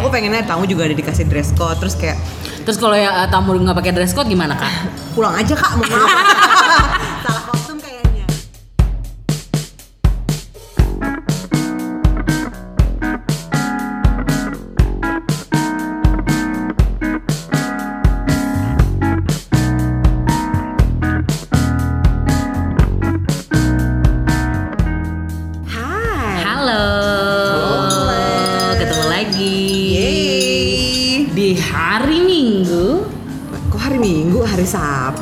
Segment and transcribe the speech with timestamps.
[0.00, 2.16] Aku pengennya tamu juga ada dikasih dress code terus kayak
[2.64, 4.72] Terus kalau ya eh, tamu nggak pakai dress code gimana kak?
[5.12, 5.84] pulang aja kak mau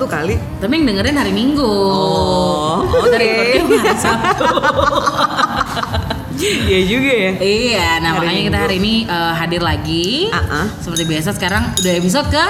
[0.09, 0.35] kali?
[0.59, 1.69] Tapi yang dengerin hari Minggu.
[1.69, 3.13] Oh, oke.
[3.13, 4.45] recordnya hari Sabtu.
[6.39, 7.33] Iya juga ya.
[7.43, 10.31] iya, nah Hari makanya kita hari ini eh, hadir lagi.
[10.31, 10.67] Ah, ah.
[10.79, 12.45] Seperti biasa sekarang udah episode ke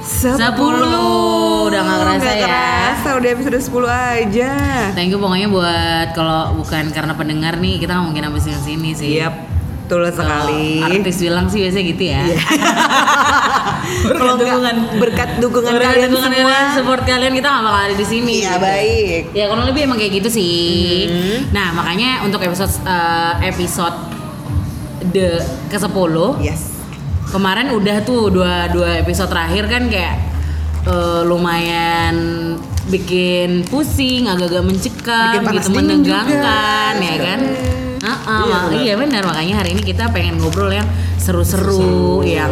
[0.00, 1.66] Sepuluh.
[1.66, 2.46] Udah nggak kerasa Nggak ya.
[2.46, 4.50] kerasa, udah episode 10 aja.
[4.94, 8.90] Thank you pokoknya buat kalau bukan karena pendengar nih kita nggak mungkin sampai sini sini
[8.94, 9.10] sih.
[9.18, 9.34] Yap,
[9.84, 10.78] betul Kalau sekali.
[10.80, 12.22] Artis bilang sih biasanya gitu ya.
[12.26, 12.40] Iya.
[14.00, 16.44] Kalau dukungan berkat dukungan berkat kalian dukungan semua.
[16.44, 18.34] kalian, support kalian kita nggak bakal ada di sini.
[18.38, 18.58] Iya, gitu.
[18.60, 19.22] baik.
[19.32, 21.06] Ya kurang lebih emang kayak gitu sih.
[21.06, 21.38] Mhm.
[21.50, 23.96] Nah makanya untuk episode eh, episode
[25.08, 25.90] the ke 10
[26.38, 26.60] Yes.
[27.26, 30.16] kemarin udah tuh dua dua episode terakhir kan kayak
[30.82, 32.14] eh, lumayan
[32.86, 36.34] bikin pusing, agak-agak mencekam, Bikin gitu menegangkan
[36.92, 37.06] juga.
[37.06, 37.40] ya kan.
[37.40, 37.78] Iya.
[38.00, 42.48] Heeh, mak- iya benar makanya hari ini kita pengen ngobrol yang seru-seru, yang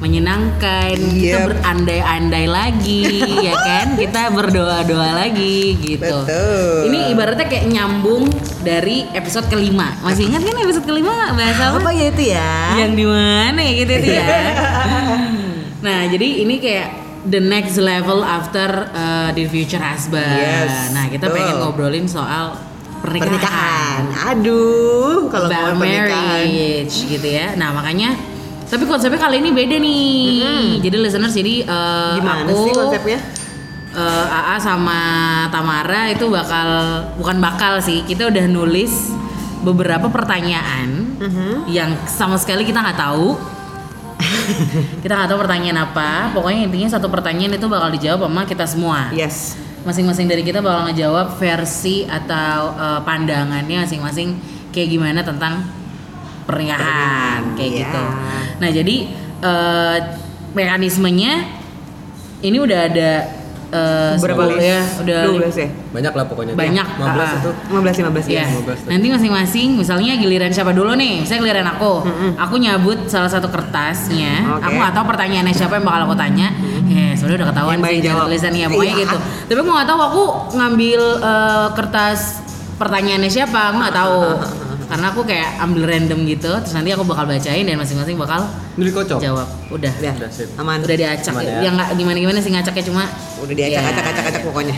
[0.00, 1.46] menyenangkan, kita Yep.
[1.52, 3.04] berandai-andai lagi
[3.46, 6.00] ya kan, kita berdoa-doa lagi gitu.
[6.24, 6.88] Betul.
[6.88, 8.24] Ini ibaratnya kayak nyambung
[8.60, 9.92] dari episode kelima.
[10.00, 11.78] Masih ingat kan episode kelima bahasa apa?
[11.84, 12.52] Apa ya itu ya?
[12.80, 14.26] yang di mana ya gitu itu ya.
[15.86, 16.88] nah, jadi ini kayak
[17.28, 20.24] the next level after uh, the future husband.
[20.40, 21.36] Yes, nah, kita betul.
[21.36, 22.56] pengen ngobrolin soal
[23.00, 23.36] pernikahan.
[23.36, 24.02] Pernikahan.
[24.32, 26.48] Aduh, kalau ngomong pernikahan.
[26.48, 27.52] marriage gitu ya.
[27.56, 28.16] Nah, makanya
[28.70, 30.78] tapi konsepnya kali ini beda nih.
[30.78, 33.18] Jadi listeners jadi uh, Gimana aku sih konsepnya?
[33.90, 35.00] eh, AA sama
[35.50, 36.68] Tamara itu bakal
[37.18, 39.10] bukan bakal sih kita udah nulis
[39.60, 41.66] beberapa pertanyaan Mhm.
[41.66, 43.34] yang sama sekali kita nggak tahu
[45.02, 49.10] kita nggak tahu pertanyaan apa pokoknya intinya satu pertanyaan itu bakal dijawab sama kita semua
[49.10, 49.58] Yes.
[49.82, 54.38] masing-masing dari kita bakal ngejawab versi atau eh, pandangannya masing-masing
[54.70, 55.66] kayak gimana tentang
[56.46, 57.80] pernikahan kayak Iya.
[57.84, 58.02] gitu.
[58.60, 58.96] Nah jadi
[59.40, 59.96] eh,
[60.50, 61.32] mekanismenya
[62.40, 63.10] ini udah ada
[63.70, 64.64] eh, Berapa 10 list?
[64.64, 65.68] ya, udah 12 ya?
[65.90, 66.52] Banyak lah pokoknya.
[66.54, 67.32] Banyak, 15 ah.
[67.36, 67.50] itu.
[67.70, 68.36] 15 15 Iya.
[68.36, 68.44] ya.
[68.52, 68.88] 15 tuh.
[68.88, 71.22] Nanti masing-masing misalnya giliran siapa dulu nih?
[71.22, 71.92] Misalnya giliran aku.
[72.36, 74.48] Aku nyabut salah satu kertasnya.
[74.50, 74.64] Oke.
[74.66, 76.48] Aku nggak tahu pertanyaannya siapa yang bakal aku tanya.
[76.90, 78.24] Ya, sebenarnya udah ketahuan Yang sih jawab.
[78.26, 79.02] tulisannya pokoknya Iya.
[79.06, 79.16] gitu.
[79.46, 80.22] Tapi aku nggak tahu aku
[80.52, 82.20] ngambil eh, kertas
[82.76, 83.60] pertanyaannya siapa.
[83.70, 84.18] Aku nggak tahu.
[84.90, 86.50] Karena aku kayak ambil random gitu.
[86.50, 88.42] Terus nanti aku bakal bacain dan masing-masing bakal
[88.74, 89.18] Ini kocok.
[89.18, 89.46] jawab.
[89.70, 89.92] Udah.
[89.96, 90.50] Ya, Udah, sip.
[90.58, 90.82] aman.
[90.82, 91.30] Udah diacak.
[91.30, 91.62] Aman ya.
[91.62, 93.06] Ya nggak gimana-gimana sih ngacaknya cuma
[93.38, 93.88] Udah diacak Ya.
[93.88, 94.74] acak acak acak pokoknya.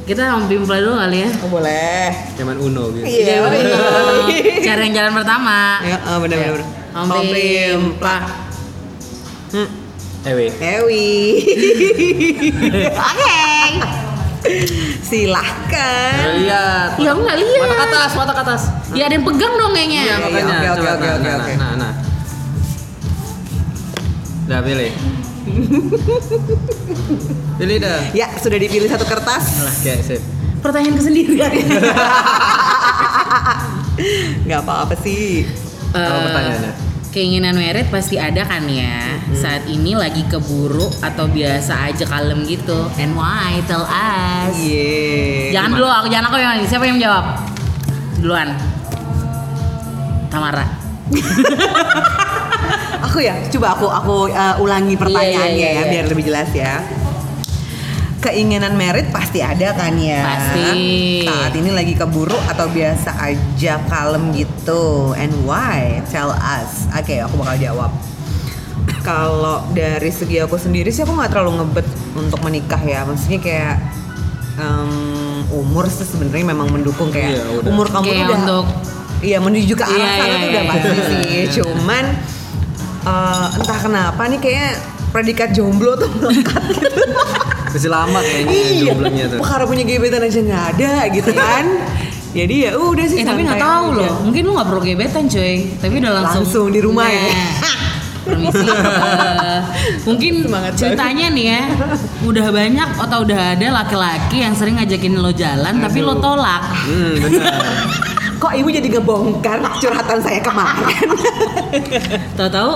[0.00, 1.30] kita ngopi play dulu kali ya.
[1.38, 2.10] Oh, boleh.
[2.34, 3.06] Cuman Uno gitu.
[3.06, 3.78] Iya, Iya, betul.
[4.66, 5.58] Cara yang jalan pertama.
[5.80, 6.62] Ya, oh, benar benar.
[6.90, 8.22] Komplim, Pak.
[9.54, 9.68] Hmm.
[10.26, 10.50] Ewe.
[10.50, 11.06] Ewi.
[13.06, 14.09] Oke.
[15.02, 16.14] Silahkan.
[16.16, 16.90] Nah, lihat.
[16.96, 17.60] Ya aku nggak lihat.
[17.60, 18.62] Mata ke atas, mata ke atas.
[18.92, 20.02] Ya ada yang pegang dong kayaknya.
[20.02, 20.54] Iya, makanya.
[20.54, 21.52] oke, oke, oke, nah, oke, nah, oke.
[21.54, 21.92] Nah, nah.
[24.44, 24.92] Udah pilih.
[27.56, 28.00] pilih dah.
[28.10, 29.44] Ya, sudah dipilih satu kertas.
[29.62, 30.22] Oke, sip.
[30.60, 31.52] Pertanyaan kesendirian.
[34.44, 35.46] Nggak apa-apa sih.
[35.90, 36.72] Kalau Eh, pertanyaannya.
[37.10, 39.18] Keinginan merit pasti ada kan ya.
[39.34, 42.86] Saat ini lagi keburu atau biasa aja kalem gitu.
[43.02, 43.58] And why?
[43.66, 44.54] Tell us.
[44.54, 45.58] Iya.
[45.58, 47.24] Jangan dulu, aku jangan aku yang siapa yang jawab?
[48.22, 48.54] Duluan.
[50.30, 50.62] Tamara.
[53.10, 55.90] Aku ya, coba aku aku uh, ulangi pertanyaannya Iya, iya, iya, ya, iya.
[55.90, 56.78] biar lebih jelas ya.
[58.20, 60.20] Keinginan merit pasti ada kan ya?
[60.20, 61.24] Pasti.
[61.24, 65.16] Saat ini lagi keburu atau biasa aja kalem gitu?
[65.16, 66.04] And why?
[66.06, 66.84] Tell us.
[66.92, 67.88] Oke, aku bakal jawab.
[69.00, 73.02] Kalau dari segi aku sendiri sih aku nggak terlalu ngebet untuk menikah ya.
[73.02, 73.74] Maksudnya kayak
[74.54, 74.92] em,
[75.50, 77.68] umur sih sebenarnya memang mendukung kayak Iya, udah.
[77.68, 78.70] umur kamu Kayak tuh udah untuk-
[79.20, 80.70] Iya menuju ke arah Iya, sana iya, tuh udah iya.
[80.70, 81.40] pasti sih.
[81.56, 82.04] Cuman
[83.02, 84.72] eh, entah kenapa nih kayak
[85.10, 87.02] predikat jomblo tuh melekat gitu.
[87.70, 88.90] Masih lama kayaknya iya.
[88.90, 89.38] jomblonya tuh.
[89.42, 91.64] Perkara punya gebetan aja nggak ada gitu kan.
[92.30, 93.18] Jadi ya udah sih.
[93.22, 93.98] Eh tapi nggak tahu aja.
[94.06, 94.14] loh.
[94.26, 95.54] Mungkin lu nggak perlu gebetan coy.
[95.78, 97.26] Tapi udah langsung Langsung di rumah ya.
[98.20, 98.68] Permisi.
[98.68, 99.60] eh,
[100.04, 101.62] mungkin Semangat ceritanya nih ya,
[102.20, 106.60] udah banyak atau udah ada laki-laki yang sering ngajakin lo jalan tapi lo tolak.
[106.84, 107.56] Hmm, benar.
[108.36, 111.08] Kok ibu jadi ngebongkar curhatan saya kemarin?
[112.36, 112.72] Tahu-tahu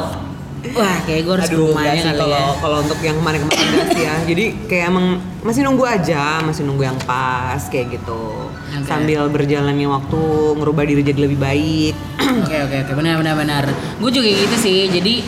[0.72, 2.60] wah kayak gue harus Aduh, rumahnya sih kali kalau ya.
[2.64, 4.14] kalau untuk yang kemarin-kemarin enggak sih ya.
[4.30, 5.06] Jadi kayak emang
[5.44, 8.48] masih nunggu aja, masih nunggu yang pas kayak gitu.
[8.48, 8.88] Oke.
[8.88, 10.20] Sambil berjalannya waktu
[10.56, 11.94] ngerubah diri jadi lebih baik.
[12.44, 13.64] Oke oke oke benar benar benar.
[14.00, 14.88] Gue juga gitu sih.
[14.88, 15.22] Jadi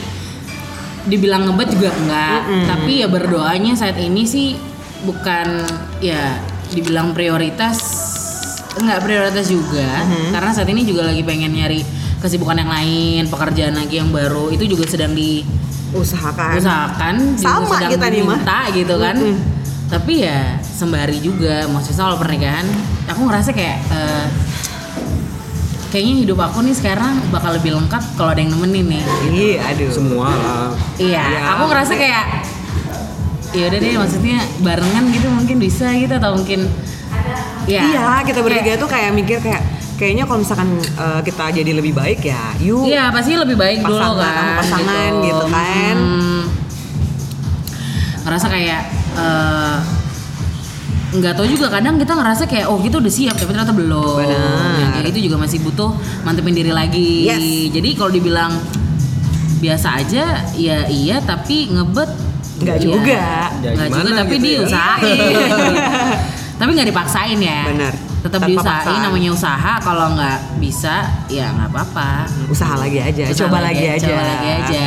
[1.06, 4.58] dibilang ngebet juga enggak, tapi ya berdoanya saat ini sih
[5.06, 5.62] bukan
[6.02, 6.40] ya
[6.74, 7.78] dibilang prioritas
[8.76, 10.04] enggak prioritas juga
[10.34, 11.80] karena saat ini juga lagi pengen nyari
[12.18, 15.12] kesibukan yang lain, pekerjaan lagi yang baru itu juga sedang
[15.92, 16.56] Usahakan.
[16.56, 18.36] diusahakan juga Sama sedang kita nih, Mah.
[18.36, 19.16] diminta gitu kan.
[19.16, 19.38] Mm-mm.
[19.86, 22.66] Tapi ya sembari juga maksudnya soal pernikahan,
[23.06, 24.26] aku ngerasa kayak eh,
[25.88, 29.02] kayaknya hidup aku nih sekarang bakal lebih lengkap kalau ada yang nemenin nih.
[29.28, 29.90] Iya, aduh.
[29.90, 30.69] Semua lah.
[30.98, 31.40] Iya, Iya.
[31.54, 32.24] aku ngerasa kayak
[33.54, 36.66] ya udah deh maksudnya barengan gitu mungkin bisa gitu atau mungkin
[37.64, 39.62] ya Iya, kita bertiga tuh kayak mikir kayak
[39.96, 42.84] kayaknya kalau misalkan eh, kita jadi lebih baik ya, yuk.
[42.84, 45.96] Iya pasti lebih baik dulu Pasangan kan sama pasangan gitu kan.
[45.96, 46.43] Hmm.
[48.26, 48.82] ngerasa kayak
[49.14, 49.76] eh,
[51.16, 54.76] nggak tahu juga kadang kita ngerasa kayak oh kita udah siap tapi ternyata belum Benar.
[54.76, 55.90] Yang kayak itu juga masih butuh
[56.22, 57.70] mantepin diri lagi Yes.
[57.70, 58.52] jadi kalau dibilang
[59.56, 62.10] biasa aja ya iya tapi ngebet
[62.56, 63.20] Nggak ya, juga.
[63.20, 64.88] Ya, nggak juga gimana tapi gitu ya?
[66.56, 67.93] tapi nggak dipaksain ya Benar.
[68.23, 69.05] tetap diusahain paksaan.
[69.05, 70.94] namanya usaha kalau nggak bisa
[71.26, 72.11] ya nggak apa-apa
[72.47, 74.03] Usaha lagi aja, Usaha coba lagi, aja.
[74.03, 74.87] coba lagi aja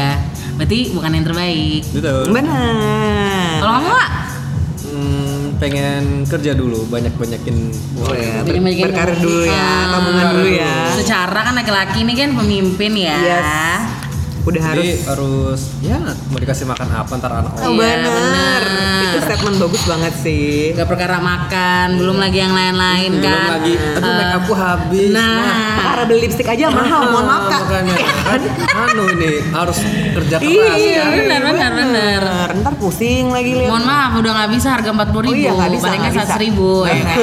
[0.55, 2.23] berarti bukan yang terbaik Betul.
[2.29, 2.73] Benar.
[3.59, 4.11] kalau kamu nggak
[4.81, 7.55] Hmm, pengen kerja dulu, banyak-banyakin
[7.99, 10.75] Oh ya, ber- bikin- berkarir dulu ya, tabungan dulu ya.
[10.91, 13.45] secara kan laki-laki ini kan pemimpin ya Yes.
[14.49, 18.09] Udah harus Jadi harus ya mau dikasih makan apa ntar anak Oh Iya, benar.
[18.09, 18.63] benar.
[18.99, 20.73] Itu statement bagus banget sih.
[20.73, 23.47] Gak perkara makan, belum lagi yang lain-lain Belum kan.
[23.53, 25.09] lagi, aduh Eh, make upku habis.
[25.11, 27.61] Nah, Perkara beli lipstick aja mahal, mohon maaf kak.
[27.61, 28.41] Makanya kan
[28.89, 29.77] anu ini harus
[30.11, 31.11] kerja keras Iya, kan.
[31.15, 32.21] benar, benar, benar.
[32.79, 33.69] Pusing lagi lihat.
[33.69, 36.11] mohon maaf udah nggak bisa harga empat puluh Oh ribu, iya, nggak bisa, paling nggak
[36.11, 36.31] nggak bisa.
[36.31, 37.17] seratus ribu, ya kan?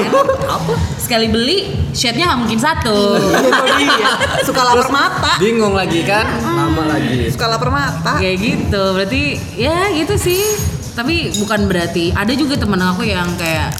[0.96, 1.58] Sekali beli,
[1.90, 2.98] shade-nya nggak mungkin satu.
[3.80, 4.10] iya.
[4.44, 5.32] Suka lapar mata.
[5.40, 7.32] Bingung lagi kan, lama lagi.
[7.32, 8.20] Suka lapar mata.
[8.20, 9.22] Kayak gitu, berarti
[9.56, 10.44] ya gitu sih.
[10.92, 13.72] Tapi bukan berarti ada juga temen aku yang kayak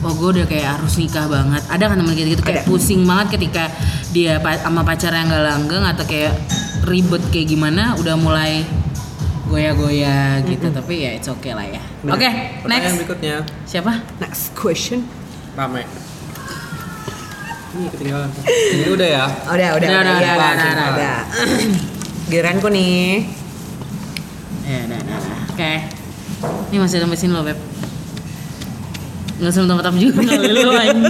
[0.00, 2.68] Oh gue udah kayak harus nikah banget Ada kan temen gitu, gitu kayak Ada.
[2.72, 3.68] pusing banget ketika
[4.16, 6.32] dia pa- sama pacar yang gak langgeng Atau kayak
[6.88, 8.64] ribet kayak gimana Udah mulai
[9.50, 11.82] goyah-goyah gitu Tapi ya it's okay lah ya.
[12.06, 12.30] Oke
[12.62, 13.34] Pertanyaan next berikutnya,
[13.66, 13.92] Siapa?
[14.22, 15.02] Next question.
[15.58, 15.82] rame.
[17.70, 18.30] Ini ketinggalan.
[18.46, 19.24] Ini udah ya.
[19.46, 20.88] Oh, udah, udah, Udah, udah, udah, udah, udah.
[20.94, 21.18] udah.
[22.30, 23.26] Giliranku nih.
[24.66, 25.38] Ya udah, udah, udah.
[25.50, 25.72] Oke
[26.70, 27.58] Ini masih ada mesin lo Beb
[29.40, 30.20] Gak usah tempat juga
[30.54, 31.00] lu anjing.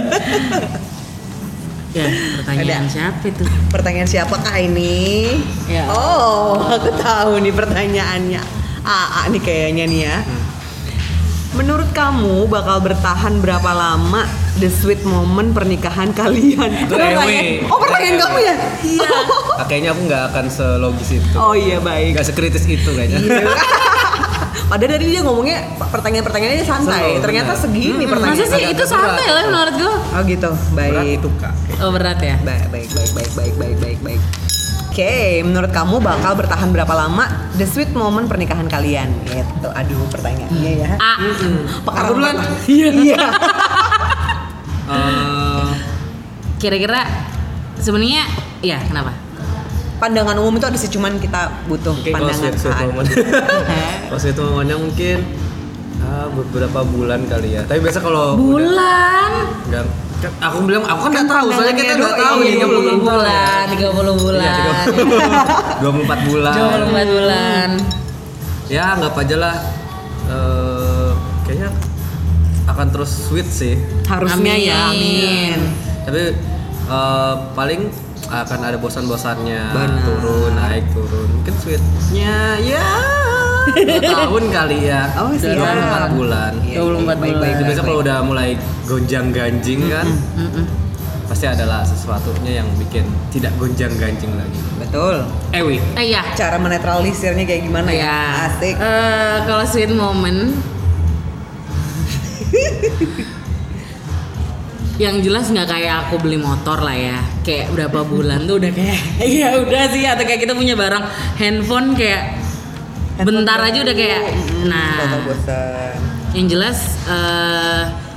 [1.91, 2.07] Ya
[2.37, 2.89] pertanyaan Ada.
[2.89, 3.43] siapa itu?
[3.67, 5.27] Pertanyaan siapakah ini?
[5.67, 5.87] Ya.
[5.87, 8.41] Oh, aku tahu nih pertanyaannya.
[8.81, 10.17] AA nih kayaknya nih ya.
[11.51, 14.23] Menurut kamu bakal bertahan berapa lama
[14.57, 16.71] the sweet moment pernikahan kalian?
[16.79, 17.67] Itu Pertanyaan- Ewe.
[17.67, 18.55] Oh pertanyaan kamu ya?
[18.81, 19.11] Iya.
[19.53, 21.35] Ah, Kayaknya aku nggak akan selogis itu.
[21.35, 22.15] Oh iya baik.
[22.15, 23.19] Nggak sekritis itu kayaknya.
[23.19, 23.45] Iya.
[24.71, 27.19] Padahal dari dia ngomongnya pertanyaan-pertanyaannya santai.
[27.19, 27.63] Ternyata bener.
[27.67, 28.11] segini hmm, hmm.
[28.15, 28.39] pertanyaan.
[28.47, 29.95] Masa sih itu santai lah menurut gua.
[29.99, 30.51] Oh gitu.
[30.71, 30.91] Baik.
[30.95, 31.53] Berat itu kak.
[31.83, 32.35] Oh berat ya.
[32.39, 34.21] Baik baik baik baik baik baik baik baik.
[34.91, 37.23] Oke, okay, menurut kamu bakal bertahan berapa lama
[37.55, 39.07] the sweet moment pernikahan kalian?
[39.23, 39.67] Gitu.
[39.71, 40.91] Aduh, pertanyaannya ya.
[40.99, 41.15] Ah.
[41.15, 41.55] Mm -mm.
[41.87, 42.35] Pekarang duluan.
[42.67, 42.89] Iya.
[42.95, 43.23] Iya.
[44.91, 45.71] Eh.
[46.59, 47.07] Kira-kira
[47.79, 48.27] sebenarnya
[48.59, 49.15] ya kenapa?
[50.01, 52.85] Pandangan umum itu ada sih, cuman kita butuh Oke, kalau pandangan sweet sweet saat.
[52.89, 53.05] moment.
[54.03, 55.17] Kalau sweet momennya mungkin
[56.01, 57.61] ah, beberapa bulan kali ya.
[57.63, 59.31] Tapi biasa kalau Bulan.
[59.69, 59.85] Enggak.
[60.21, 62.77] Kan aku bilang aku kan nggak tahu soalnya kita nggak tahu Iya, nih iya, 30
[62.77, 62.93] iya.
[62.95, 64.53] bulan, 30 bulan.
[64.53, 64.73] Iya,
[65.81, 66.53] 24 bulan.
[66.53, 67.69] 24 bulan.
[68.67, 69.55] Ya anggap aja lah.
[70.23, 71.09] eh,
[71.43, 71.69] kayaknya
[72.63, 73.75] akan terus sweet sih.
[74.05, 75.57] Harusnya ya, Amin.
[76.05, 76.23] Tapi
[76.87, 77.81] eh, paling
[78.31, 79.61] akan ada bosan-bosannya
[80.01, 82.87] turun naik turun mungkin sweetnya ya
[83.61, 85.29] dua tahun kali ya Oh.
[85.29, 87.19] 24 bulan Iya, 24 baik, bulan.
[87.19, 88.49] baik, itu baik, biasa kalau udah mulai
[88.83, 90.07] gonjang ganjing kan
[91.27, 95.23] pasti adalah sesuatunya yang bikin tidak gonjang ganjing lagi Betul.
[95.51, 96.23] Ewi Eh ya.
[96.33, 98.03] Cara menetralisirnya kayak gimana ya?
[98.03, 98.19] Ya.
[98.49, 98.75] Asik.
[98.75, 100.51] Eh, kalau sweet moment
[105.01, 109.01] yang jelas nggak kayak aku beli motor lah ya kayak berapa bulan tuh udah kayak
[109.41, 111.01] ya udah sih atau kayak kita punya barang
[111.41, 112.37] handphone kayak
[113.17, 114.21] Handphone bentar aja udah kayak
[114.69, 115.17] nah
[116.37, 118.11] yang jelas eh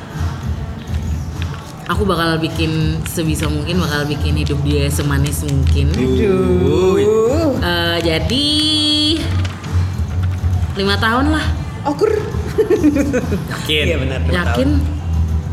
[1.89, 5.93] aku bakal bikin sebisa mungkin bakal bikin hidup dia semanis mungkin.
[7.61, 8.49] Eh, jadi
[10.81, 11.45] lima tahun lah.
[11.85, 12.09] Okur.
[13.53, 13.85] Yakin.
[13.85, 14.19] Iya benar.
[14.33, 14.69] Yakin?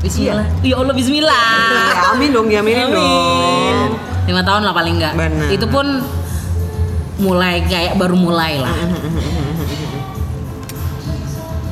[0.02, 0.46] Bismillah.
[0.66, 1.54] Ya Allah Bismillah.
[1.94, 4.02] Ya, amin dong, diaminin dong.
[4.26, 5.14] Lima tahun lah paling enggak.
[5.14, 5.50] Benar.
[5.54, 6.02] Itu pun
[7.22, 8.74] mulai kayak baru mulai lah.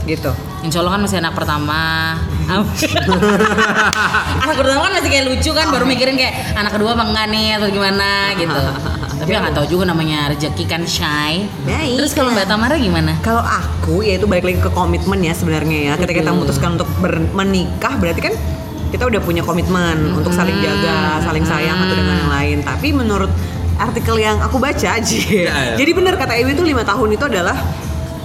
[0.06, 0.32] Gitu.
[0.62, 1.82] Insya Allah kan masih anak pertama.
[4.46, 7.58] anak pertama kan masih kayak lucu kan, baru mikirin kayak anak kedua apa enggak nih
[7.58, 8.62] atau gimana gitu.
[9.20, 11.44] Tapi ya nggak tahu juga namanya rezeki kan shy.
[11.68, 12.00] Baik.
[12.00, 13.20] Terus kalau Mbak Tamara gimana?
[13.20, 15.94] Kalau aku ya itu balik lagi ke komitmen ya sebenarnya ya.
[16.00, 18.34] Ketika kita memutuskan untuk ber- menikah berarti kan
[18.90, 22.58] kita udah punya komitmen untuk saling jaga, saling sayang atau dengan yang lain.
[22.64, 23.30] Tapi menurut
[23.78, 25.56] artikel yang aku baca aja, ya.
[25.80, 27.56] jadi benar kata Ewi itu lima tahun itu adalah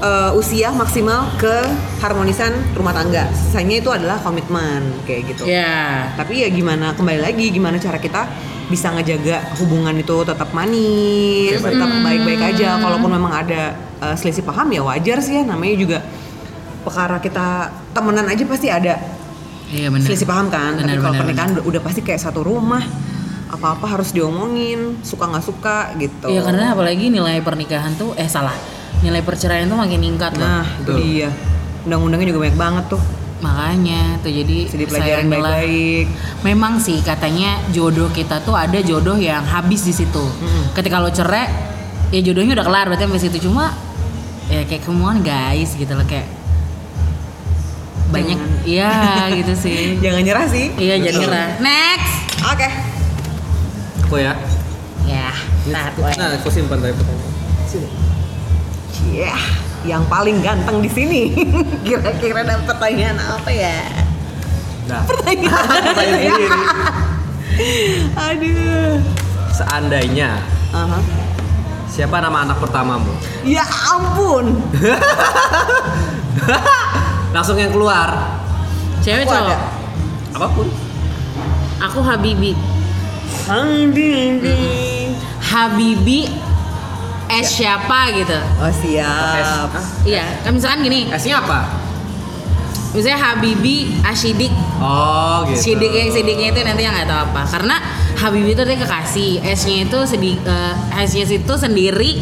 [0.02, 3.28] uh, usia maksimal keharmonisan rumah tangga.
[3.30, 5.46] Sisanya itu adalah komitmen kayak gitu.
[5.46, 6.10] Ya.
[6.18, 8.26] Tapi ya gimana kembali lagi gimana cara kita
[8.68, 12.80] bisa ngejaga hubungan itu tetap manis, tetap baik-baik aja.
[12.80, 15.99] Kalaupun memang ada uh, selisih paham ya wajar sih ya namanya juga
[16.85, 19.00] perkara kita temenan aja pasti ada
[19.73, 20.06] Iya benar.
[20.06, 20.76] selisih paham kan.
[20.76, 22.85] Benar, Tapi kalau pernikahan udah, udah pasti kayak satu rumah
[23.49, 26.28] apa-apa harus diomongin, suka nggak suka gitu.
[26.28, 28.54] Iya karena apalagi nilai pernikahan tuh eh salah
[29.00, 30.44] nilai perceraian tuh makin meningkat loh.
[30.47, 31.28] Nah, itu dia.
[31.85, 33.02] Undang-undangnya juga banyak banget tuh.
[33.42, 36.06] Makanya tuh jadi Jadi pelajaran baik-baik.
[36.46, 40.24] Memang sih katanya jodoh kita tuh ada jodoh yang habis di situ.
[40.72, 41.50] Ketika lo cerai,
[42.14, 43.74] ya jodohnya udah kelar berarti sampai situ cuma
[44.46, 46.28] ya kayak come on guys gitu loh kayak
[48.12, 48.38] banyak
[48.68, 49.94] iya gitu sih.
[50.04, 50.70] Jangan nyerah sih.
[50.78, 51.48] Iya jadi nyerah.
[51.58, 52.14] Next.
[52.46, 52.68] Oke.
[54.06, 54.32] Aku ya.
[55.04, 55.32] Ya,
[55.68, 55.88] Nah,
[56.36, 57.32] aku simpan tadi pertanyaan.
[57.68, 57.88] Sini.
[59.12, 59.36] Iya,
[59.84, 61.22] yang paling ganteng di sini.
[61.86, 63.78] Kira-kira dapat pertanyaan apa ya?
[64.84, 65.80] Nah, Pertanyaan.
[65.86, 66.46] pertanyaan sendiri.
[68.16, 68.94] Aduh.
[69.54, 70.42] Seandainya
[70.74, 70.98] Aha.
[71.86, 73.12] siapa nama anak pertamamu?
[73.46, 73.62] Ya
[73.94, 74.58] ampun.
[77.34, 78.10] Langsung yang keluar.
[78.98, 79.46] Cewek cowok.
[79.46, 79.56] ada.
[80.34, 80.66] Apa pun.
[81.78, 82.58] Aku Habibi.
[83.46, 84.58] Habibi.
[85.44, 86.20] Habibi
[87.36, 88.38] es siapa gitu.
[88.58, 88.78] Oh S.
[88.80, 89.70] siap.
[89.70, 89.84] Hah?
[90.02, 91.82] Iya, kan misalkan gini, S-nya apa?
[92.90, 95.74] misalnya Habibi Ashidik, Oh, gitu.
[95.74, 97.42] Sidik Sidiknya itu nanti yang nggak tahu apa.
[97.44, 97.76] Karena
[98.14, 102.12] Habibi itu dia kekasih, S-nya itu sedi, eh, S-nya itu sendiri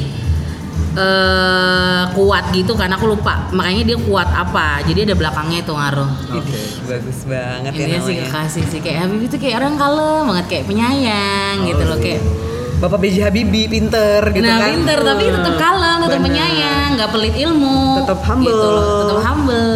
[0.92, 6.10] eh kuat gitu kan aku lupa makanya dia kuat apa jadi ada belakangnya itu ngaruh
[6.36, 6.52] Oke.
[6.84, 8.28] Bagus banget ya Intinya sih namanya.
[8.28, 12.20] kekasih sih kayak Habibi itu kayak orang kalem banget kayak penyayang gitu loh kayak
[12.82, 13.16] Bapak B.J.
[13.22, 14.74] Habibie pinter gitu nah kan.
[14.74, 16.26] pinter tapi tetap kalem tetap Bener.
[16.26, 18.50] penyayang nggak pelit ilmu Tetap humble.
[18.50, 19.74] gitu loh tetap humble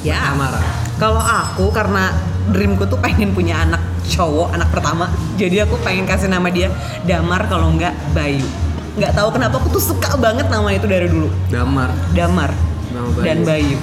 [0.00, 0.22] Ya.
[0.24, 0.62] Tamara.
[0.96, 2.14] Kalau aku karena
[2.48, 5.10] dreamku tuh pengen punya anak cowok, anak pertama.
[5.34, 6.70] Jadi aku pengen kasih nama dia
[7.02, 8.46] Damar kalau enggak Bayu.
[8.94, 11.26] Nggak tahu kenapa aku tuh suka banget nama itu dari dulu.
[11.50, 11.90] Damar.
[12.14, 12.54] Damar
[12.88, 13.24] Nama Bayu.
[13.26, 13.76] dan Bayu.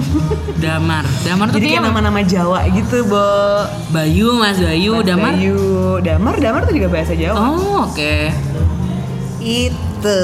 [0.64, 3.24] Damar Damar tuh Jadi kayak nama-nama Jawa gitu, Bo.
[3.90, 5.58] Bayu Mas Bayu Mas Damar Bayu.
[6.00, 7.36] Damar, Damar tuh juga bahasa Jawa.
[7.38, 8.14] oh oke
[9.38, 10.20] Itu.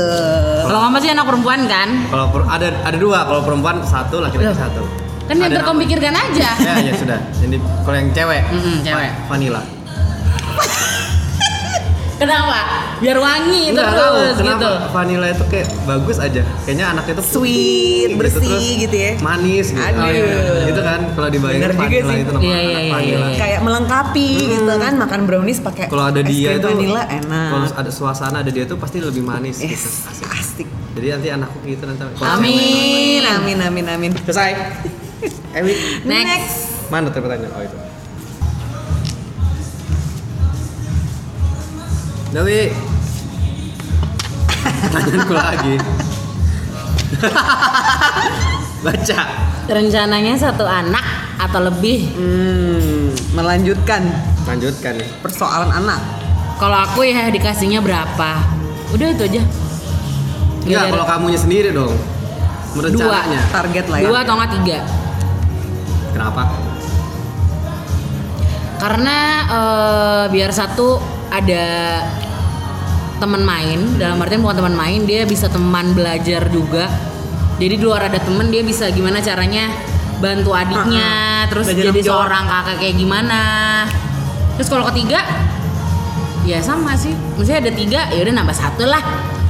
[0.62, 4.52] kalau kamu sih anak perempuan kan Kalau per- ada ada dua, kalau perempuan satu, laki-laki
[4.52, 4.82] satu.
[5.22, 5.78] kan yang nama.
[5.78, 7.18] pikirkan aja Ya, ya sudah.
[7.32, 9.08] Jadi kalau yang cewek, Mm-mm, cewek.
[9.08, 9.62] Va- Vanilla.
[12.22, 12.58] kenapa
[13.02, 16.42] biar wangi Nggak tahu terus kenapa gitu Vanilla itu kayak bagus aja.
[16.62, 19.12] Kayaknya anaknya tuh putih, Sweet, bersih terus gitu ya.
[19.18, 19.82] Manis gitu.
[19.82, 20.02] Aduh.
[20.02, 20.70] Oh, iya.
[20.70, 22.22] Itu kan kalau dibayangin Vanilla sih.
[22.22, 23.26] itu nama Iya, anak iya, iya, Vanilla.
[23.26, 23.38] iya.
[23.38, 27.48] Kayak melengkapi gitu kan makan brownies pakai Kalau ada es dia itu vanilla enak.
[27.50, 29.88] Kalau ada suasana ada dia tuh pasti lebih manis Yes, gitu.
[30.08, 30.26] Asik.
[30.38, 30.68] asik.
[30.92, 32.02] Jadi nanti anakku gitu nanti.
[32.22, 34.10] Amin, amin, amin, amin.
[34.22, 34.52] Selesai.
[35.58, 35.72] Ewi.
[36.04, 37.52] next Mana tuh pertanyaan?
[37.56, 37.76] Oh itu.
[42.32, 42.72] Dewi.
[44.82, 45.74] Pertanyaanku lagi.
[48.82, 49.20] Baca.
[49.62, 51.06] rencananya satu anak
[51.38, 54.02] atau lebih Hmm, melanjutkan
[54.42, 56.02] Lanjutkan persoalan anak.
[56.58, 58.42] kalau aku ya dikasihnya berapa
[58.90, 59.42] udah itu aja
[60.62, 61.94] Enggak, ada- kalau kamunya sendiri dong.
[61.94, 63.40] dua Merencananya.
[63.50, 64.06] Target lah ya.
[64.08, 64.78] dua atau enggak tiga
[66.10, 66.42] Kenapa?
[68.74, 70.98] karena eh, biar satu
[71.32, 71.64] ada
[73.16, 76.92] teman main dalam artian bukan teman main dia bisa teman belajar juga.
[77.56, 79.70] Jadi di luar ada temen dia bisa gimana caranya
[80.18, 83.40] bantu adiknya terus Belajar jadi seorang kakak kayak gimana.
[84.58, 85.24] Terus kalau ketiga
[86.44, 87.14] ya sama sih.
[87.38, 89.02] Maksudnya ada tiga ya udah nambah satu lah.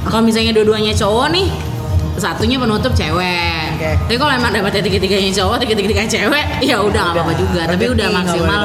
[0.07, 1.47] Kalau misalnya dua-duanya cowok nih
[2.13, 3.65] satunya penutup cewek.
[3.73, 3.89] Oke.
[4.05, 7.61] Tapi kalau emang dapetnya tiga tiganya cowok, tiga tiganya cewek, ya udah nggak apa-apa juga.
[7.65, 8.61] Tapi udah maksimal.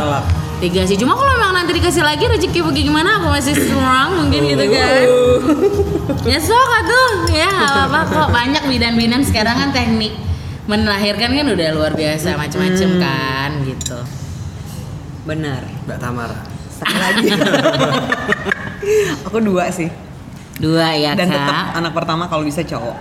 [0.58, 0.98] Tiga sih.
[0.98, 5.04] Cuma kalau emang nanti dikasih lagi rezeki bagaimana, aku masih strong mungkin gitu kan.
[6.26, 8.28] ya sok tuh, ya nggak apa-apa kok.
[8.34, 10.12] Banyak bidan-bidan sekarang kan teknik
[10.68, 13.98] melahirkan kan udah luar biasa macem-macem kan gitu.
[15.24, 15.64] Benar.
[15.88, 16.40] Mbak Tamara.
[16.68, 17.32] Satu lagi.
[19.26, 19.88] aku dua sih.
[20.58, 21.36] Dua ya Dan kak.
[21.38, 22.96] tetap anak pertama kalau bisa cowok.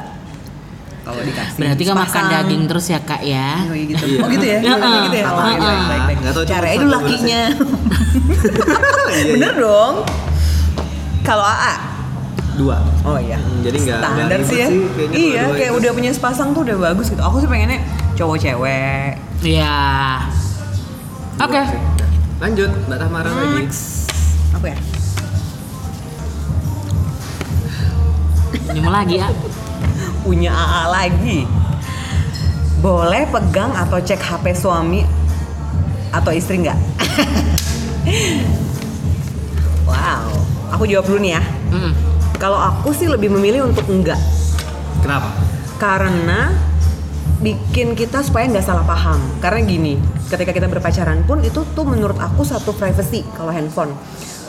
[1.07, 1.55] Kalau dikasih.
[1.55, 3.63] Berarti kan makan daging terus ya kak ya.
[3.63, 4.03] Oh, iya gitu.
[4.03, 4.19] Iya.
[4.19, 4.59] Oh gitu ya?
[4.59, 5.25] Gitu ya?
[5.25, 6.17] Oh, baik, baik, baik.
[6.19, 7.41] Dulu belas lakinya.
[9.07, 9.93] Iya, Bener dong.
[11.23, 11.73] Kalau AA?
[12.59, 12.77] Dua.
[13.07, 13.39] Oh iya.
[13.39, 14.67] Hmm, jadi nggak- Standar sih ya.
[14.67, 14.79] sih,
[15.15, 15.79] iya, dua-dua kayak itu.
[15.79, 17.21] udah punya sepasang tuh udah bagus gitu.
[17.21, 17.79] Aku sih pengennya
[18.13, 19.15] cowok cewek.
[19.41, 19.79] Iya.
[21.39, 21.61] Oke.
[22.37, 23.63] Lanjut, Mbak Tamara lagi.
[24.51, 24.77] Apa ya?
[28.69, 29.27] Ini lagi ya.
[30.27, 31.47] Punya AA lagi.
[32.83, 35.07] Boleh pegang atau cek HP suami
[36.11, 36.75] atau istri nggak?
[39.87, 40.27] wow.
[40.75, 41.43] Aku jawab dulu nih ya.
[41.71, 41.95] Mm.
[42.35, 44.19] Kalau aku sih lebih memilih untuk enggak.
[44.99, 45.47] Kenapa?
[45.77, 46.57] karena
[47.37, 49.93] bikin kita supaya nggak salah paham karena gini
[50.25, 53.93] ketika kita berpacaran pun itu tuh menurut aku satu privacy kalau handphone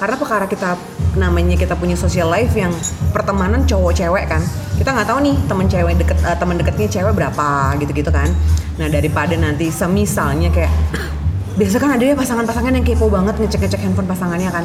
[0.01, 0.81] karena perkara kita
[1.21, 2.73] namanya kita punya social life yang
[3.13, 4.41] pertemanan cowok cewek kan
[4.79, 8.31] kita nggak tahu nih temen cewek deket eh, teman deketnya cewek berapa gitu gitu kan.
[8.79, 10.71] Nah daripada nanti semisalnya kayak
[11.59, 14.65] biasa kan ada ya pasangan-pasangan yang kepo banget ngecek-ngecek handphone pasangannya kan.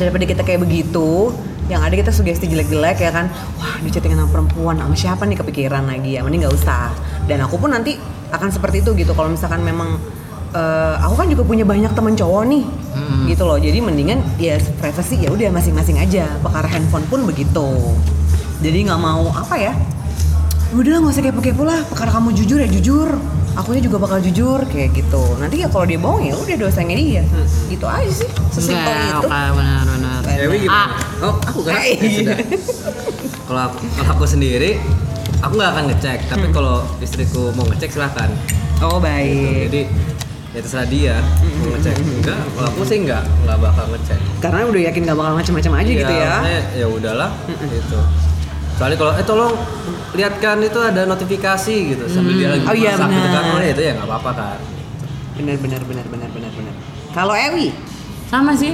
[0.00, 1.36] Daripada kita kayak begitu
[1.68, 3.28] yang ada kita sugesti jelek-jelek ya kan.
[3.60, 6.88] Wah di chattingan sama perempuan sama siapa nih kepikiran lagi ya mending nggak usah.
[7.28, 8.00] Dan aku pun nanti
[8.32, 10.00] akan seperti itu gitu kalau misalkan memang
[10.56, 12.64] eh, aku kan juga punya banyak temen cowok nih
[13.28, 13.60] gitu loh.
[13.60, 16.24] Jadi mendingan ya privacy ya udah masing-masing aja.
[16.40, 17.68] Perkara handphone pun begitu
[18.60, 19.72] jadi nggak mau apa ya
[20.70, 23.08] udah nggak usah kepo-kepo lah perkara kamu jujur ya jujur
[23.50, 27.22] akunya juga bakal jujur kayak gitu nanti ya kalau dia bohong ya udah dosanya dia
[27.66, 30.22] gitu aja sih sesimpel Enggak, itu oke benar-benar.
[30.30, 30.78] Dewi gimana?
[30.78, 30.88] Ah.
[31.20, 31.76] Oh, aku kan?
[31.76, 32.38] Ya sudah.
[33.44, 34.80] Kalau aku, kalau aku sendiri,
[35.42, 36.18] aku nggak akan ngecek.
[36.30, 38.30] Tapi kalau istriku mau ngecek silahkan.
[38.80, 39.80] oh baik Jadi
[40.50, 41.14] ya terserah dia
[41.58, 41.94] mau ngecek.
[41.98, 44.18] Enggak, kalau aku sih nggak nggak bakal ngecek.
[44.38, 46.32] karena udah yakin gak bakal macam-macam aja gitu ya
[46.72, 47.30] Ya udahlah,
[47.66, 47.98] gitu.
[48.80, 49.52] Kecuali kalau eh tolong
[50.16, 53.42] lihatkan itu ada notifikasi gitu sambil dia lagi Oh, iya, masak gitu kan.
[53.44, 53.52] benar.
[53.52, 54.58] Oh ya itu ya nggak apa-apa kan.
[55.36, 56.74] benar benar benar benar benar benar
[57.12, 57.76] kalau Ewi
[58.26, 58.72] Sama sih.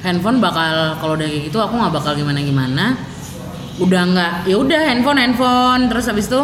[0.00, 2.98] Handphone bakal kalau udah kayak gitu aku nggak bakal gimana-gimana.
[3.78, 6.42] Udah nggak, ya udah handphone handphone terus habis itu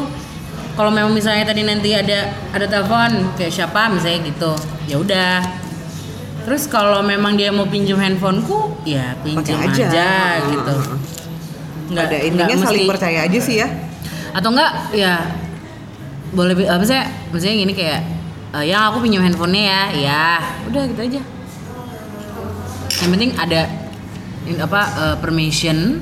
[0.74, 4.52] kalau memang misalnya tadi nanti ada ada telepon kayak siapa misalnya gitu,
[4.86, 5.42] ya udah.
[6.46, 9.90] Terus kalau memang dia mau pinjam handphoneku, ya pinjam aja.
[9.90, 10.10] aja.
[10.48, 10.74] gitu.
[11.90, 13.68] Nggak ada intinya saling mesti- percaya aja sih ya.
[14.30, 15.26] Atau enggak ya
[16.30, 16.94] boleh apa sih
[17.28, 18.00] maksudnya gini kayak
[18.52, 20.24] "Eh, yang aku pinjam handphonenya ya ya
[20.64, 21.20] udah gitu aja.
[22.96, 23.60] Yang penting ada
[24.44, 25.98] in- apa eh, permission.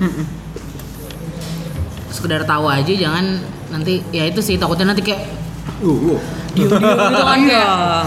[2.09, 5.23] Sekedar tahu aja jangan nanti ya itu sih takutnya nanti kayak
[5.79, 6.19] Uh, uh.
[6.51, 7.63] diem diem gitu kan iya.
[7.63, 8.05] Kayak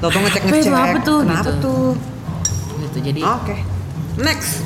[0.00, 1.52] Toto ngecek Apa itu, ngecek apa tuh, kenapa gitu.
[1.60, 1.88] tuh?
[2.78, 3.56] Gitu jadi oke.
[4.16, 4.62] Next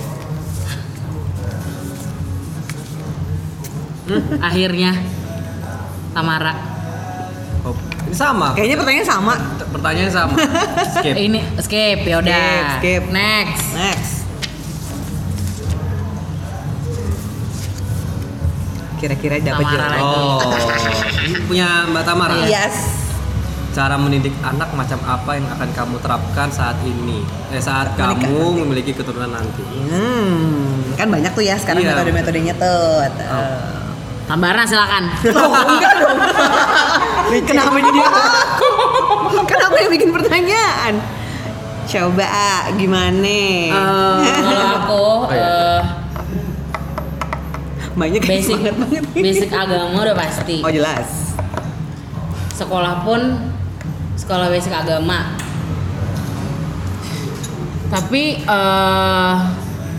[4.39, 4.93] akhirnya
[6.11, 6.55] Tamara
[7.63, 7.73] Oh,
[8.05, 8.53] ini sama.
[8.53, 9.35] kayaknya pertanyaan sama
[9.73, 10.37] Pertanyaan sama.
[10.95, 11.15] Skip.
[11.17, 12.45] ini skip ya udah
[12.79, 13.03] Skip, skip.
[13.11, 14.13] next next
[18.97, 20.01] kira-kira dapat jawaban lagi.
[20.03, 20.41] Oh,
[21.23, 22.37] ini punya Mbak Tamara.
[22.47, 22.77] yes
[23.71, 27.27] Cara mendidik anak macam apa yang akan kamu terapkan saat ini?
[27.51, 29.67] Eh saat Menikah kamu memiliki keturunan nanti.
[29.67, 31.91] hmm kan banyak tuh ya sekarang Iya.
[31.93, 33.59] metode-metodenya tuh Oh.
[34.25, 36.19] Tambara silakan Oh, enggak dong.
[37.49, 38.21] Kenapa jadi aku?
[39.51, 40.95] Kenapa yang bikin pertanyaan?
[41.85, 42.31] Coba
[42.75, 43.37] gimana?
[43.69, 43.75] Eh,
[44.41, 45.81] kalau aku eh,
[47.95, 49.03] Banyak basic banget.
[49.15, 51.37] basic agama udah pasti Oh jelas.
[52.51, 53.21] sekolah pun
[54.15, 55.35] sekolah basic agama
[57.89, 59.35] tapi eh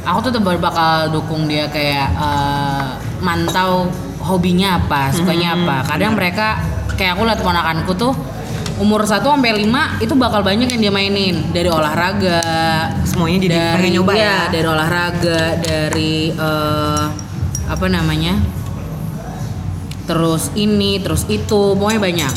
[0.02, 2.86] aku tuh tetap bakal dukung dia kayak eh,
[3.20, 3.88] mantau
[4.26, 5.86] hobinya apa sukanya apa.
[5.94, 6.60] Kadang mereka
[6.98, 8.14] kayak aku lihat ponakanku tuh
[8.76, 11.54] umur 1 sampai 5 itu bakal banyak yang dia mainin.
[11.54, 12.42] Dari olahraga
[13.06, 14.38] Semuanya jadi dari pengen nyoba iya, ya.
[14.52, 17.04] dari olahraga dari eh,
[17.70, 18.34] apa namanya?
[20.06, 22.34] Terus ini terus itu pokoknya banyak.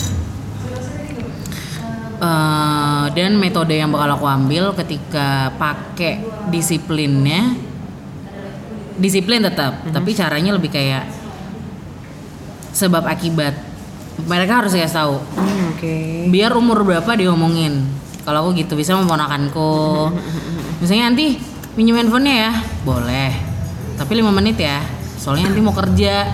[2.18, 6.18] Eh, dan metode yang bakal aku ambil ketika pakai
[6.50, 7.54] disiplinnya
[8.98, 11.06] disiplin tetap tapi caranya lebih kayak
[12.72, 13.54] sebab akibat.
[14.18, 15.16] Mereka harus kasih tahu.
[15.38, 16.26] Hmm, Oke.
[16.26, 17.86] biar umur berapa diomongin
[18.28, 20.12] kalau aku gitu bisa memponakanku.
[20.84, 21.40] Misalnya nanti
[21.80, 22.52] minjem handphonenya ya?
[22.84, 23.32] Boleh.
[23.96, 24.84] Tapi lima menit ya.
[25.16, 26.28] Soalnya nanti mau kerja.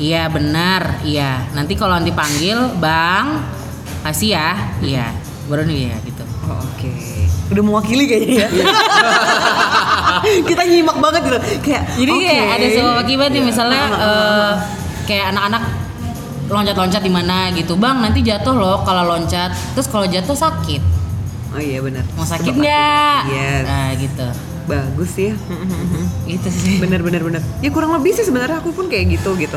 [0.00, 1.04] Iya benar.
[1.04, 1.44] Iya.
[1.52, 3.44] Nanti kalau nanti panggil bang
[4.00, 4.50] kasih ya.
[4.80, 5.12] Iya.
[5.44, 6.24] Baru nih ya gitu.
[6.48, 6.88] Oh, Oke.
[7.52, 8.48] Udah mewakili kayaknya ya.
[10.48, 11.38] Kita nyimak banget gitu.
[11.60, 12.24] Kayak jadi oke.
[12.24, 14.52] kayak ada sebab akibat nih misalnya eh,
[15.06, 15.62] kayak anak-anak
[16.46, 20.82] loncat-loncat di mana gitu bang nanti jatuh loh kalau loncat terus kalau jatuh sakit
[21.48, 22.04] Oh iya benar.
[22.12, 23.20] mau sakit nggak.
[23.26, 23.64] Yes.
[23.64, 24.26] nah gitu
[24.66, 25.32] Bagus ya.
[26.28, 27.40] gitu sih bener bener bener.
[27.58, 29.56] Ya kurang lebih sih sebenarnya aku pun kayak gitu gitu.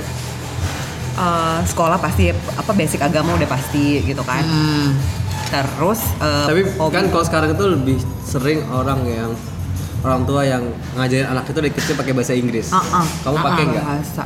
[1.12, 4.40] Eh, sekolah pasti apa basic agama udah pasti gitu kan.
[4.40, 4.96] Hmm.
[5.50, 9.32] Terus eh, Tapi hobi- kan kalau sekarang itu lebih sering orang yang
[10.00, 12.72] orang tua yang ngajarin anak itu dari kecil pakai bahasa Inggris.
[12.72, 13.06] Ah, ah.
[13.20, 13.68] Kamu Ah, pakai ah.
[13.68, 13.84] nggak?
[13.84, 14.24] bahasa.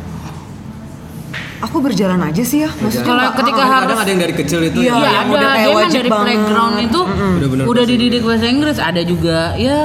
[1.63, 2.69] Aku berjalan aja sih ya.
[2.69, 5.49] Maksudnya Kalau ketika harus- Kadang ada yang dari kecil itu Iya, Iya yang ada, udah
[5.49, 6.26] kayak wajib dari banget.
[6.26, 8.78] playground itu Bener-bener udah bahasa dididik bahasa Inggris.
[8.78, 9.78] Ada juga ya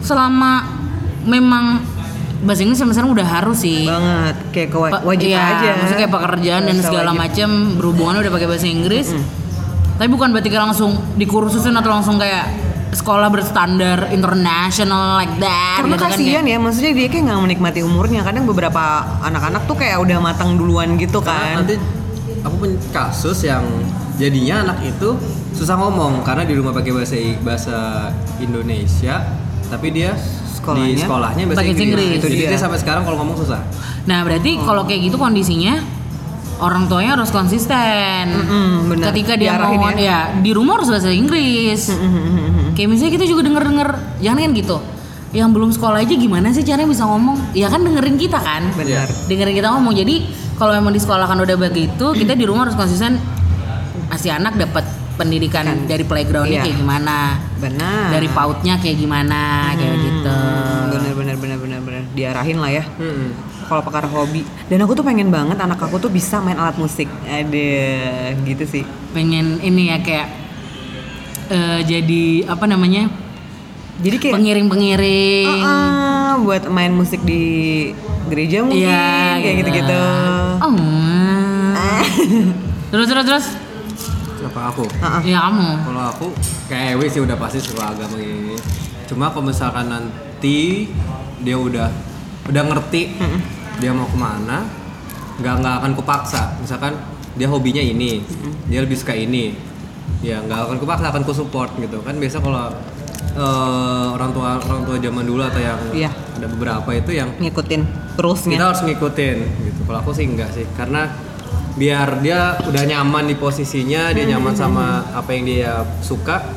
[0.00, 0.52] selama
[1.24, 1.64] memang
[2.38, 3.88] bahasa Inggris sampai sekarang udah harus sih.
[3.88, 5.70] banget kayak Pa- wajib iya, aja.
[5.74, 9.06] Maksudnya kayak pekerjaan dan Bahasa segala macam berhubungan udah pakai bahasa Inggris.
[9.96, 12.52] Tapi bukan berarti langsung dikursusin atau langsung kayak
[12.96, 15.78] sekolah berstandar international like that.
[15.78, 18.20] Karena gitu kan, kasihan kayak- ya, maksudnya dia kayak nggak menikmati umurnya.
[18.20, 18.84] Kadang beberapa
[19.20, 21.56] anak-anak tuh kayak udah matang duluan gitu Karena kan.
[21.60, 21.74] nanti
[22.40, 23.62] aku punya kasus yang
[24.16, 25.12] jadinya anak itu
[25.52, 27.78] susah ngomong karena di rumah pakai bahasa bahasa
[28.38, 29.24] Indonesia
[29.66, 30.16] tapi dia
[30.56, 31.84] Sekolahnya di sekolahnya bahasa Inggris.
[31.84, 32.16] Inggris.
[32.16, 32.56] Itu Jadi dia.
[32.56, 33.60] sampai sekarang kalau ngomong susah.
[34.04, 35.84] Nah berarti kalau kayak gitu kondisinya
[36.56, 38.24] orang tuanya harus konsisten.
[38.26, 39.12] Mm-mm, benar.
[39.12, 40.00] Ketika dia Diarahin mau ya.
[40.00, 40.20] ya.
[40.40, 41.92] di rumah harus bahasa Inggris.
[42.76, 43.88] Kayak misalnya kita juga denger denger,
[44.20, 44.76] jangan kan gitu.
[45.32, 47.50] Yang belum sekolah aja gimana sih caranya bisa ngomong?
[47.52, 48.68] Ya kan dengerin kita kan.
[48.72, 49.08] Benar.
[49.26, 49.92] Dengerin kita ngomong.
[49.92, 50.14] Jadi
[50.54, 53.16] kalau memang di sekolah kan udah begitu, kita di rumah harus konsisten.
[54.06, 54.86] Masih anak dapat
[55.16, 55.88] pendidikan Kan.
[55.88, 56.64] dari playgroundnya Iya.
[56.68, 57.16] kayak gimana,
[57.56, 58.12] Benar.
[58.12, 60.36] dari pautnya kayak gimana, kayak gitu.
[60.92, 62.84] Bener bener bener bener bener diarahin lah ya.
[63.00, 63.32] Hmm.
[63.66, 64.44] Kalau perkara hobi.
[64.68, 67.08] Dan aku tuh pengen banget anak aku tuh bisa main alat musik.
[67.26, 67.72] Ada
[68.44, 68.84] gitu sih.
[69.10, 70.28] pengen ini ya kayak
[71.48, 73.08] eh, jadi apa namanya
[73.96, 77.88] Jadi kayak pengiring-pengiring Ah, buat main musik di
[78.26, 79.68] gereja mungkin Iya, kayak gitu.
[79.72, 80.04] gitu-gitu.
[80.58, 80.74] Oh.
[82.90, 83.46] terus terus terus
[84.44, 84.84] Apa aku?
[84.98, 85.18] Ah.
[85.22, 86.26] ya kamu Kalau aku
[86.66, 88.54] kayak Ewi sih udah pasti suka agama ini.
[89.06, 90.86] Cuma kalau misalkan nanti
[91.38, 91.88] dia udah
[92.46, 93.16] udah ngerti
[93.76, 94.64] dia mau ke mana,
[95.36, 96.56] nggak nggak akan kupaksa.
[96.58, 96.96] Misalkan
[97.32, 98.24] dia hobinya ini,
[98.64, 99.52] dia lebih suka ini,
[100.20, 102.16] ya nggak akan kupaksa, akan kusupport gitu kan.
[102.16, 102.72] Biasa kalau
[103.32, 106.10] eh, orang tua orang tua zaman dulu atau yang Iya.
[106.10, 108.56] ada beberapa itu yang Ngikutin kita terusnya.
[108.58, 109.80] harus ngikutin gitu.
[109.84, 111.12] Kalau aku sih enggak sih, karena
[111.74, 116.48] biar dia udah nyaman di posisinya, dia nyaman sama apa yang dia suka,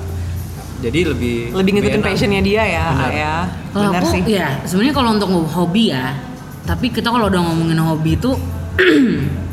[0.79, 3.11] jadi lebih Lebih ngikutin passionnya dia ya, Benar.
[3.11, 3.35] ya.
[3.69, 4.21] Benar aku sih.
[4.25, 6.15] ya sebenarnya kalau untuk hobi ya
[6.63, 8.31] tapi kita kalau udah ngomongin hobi itu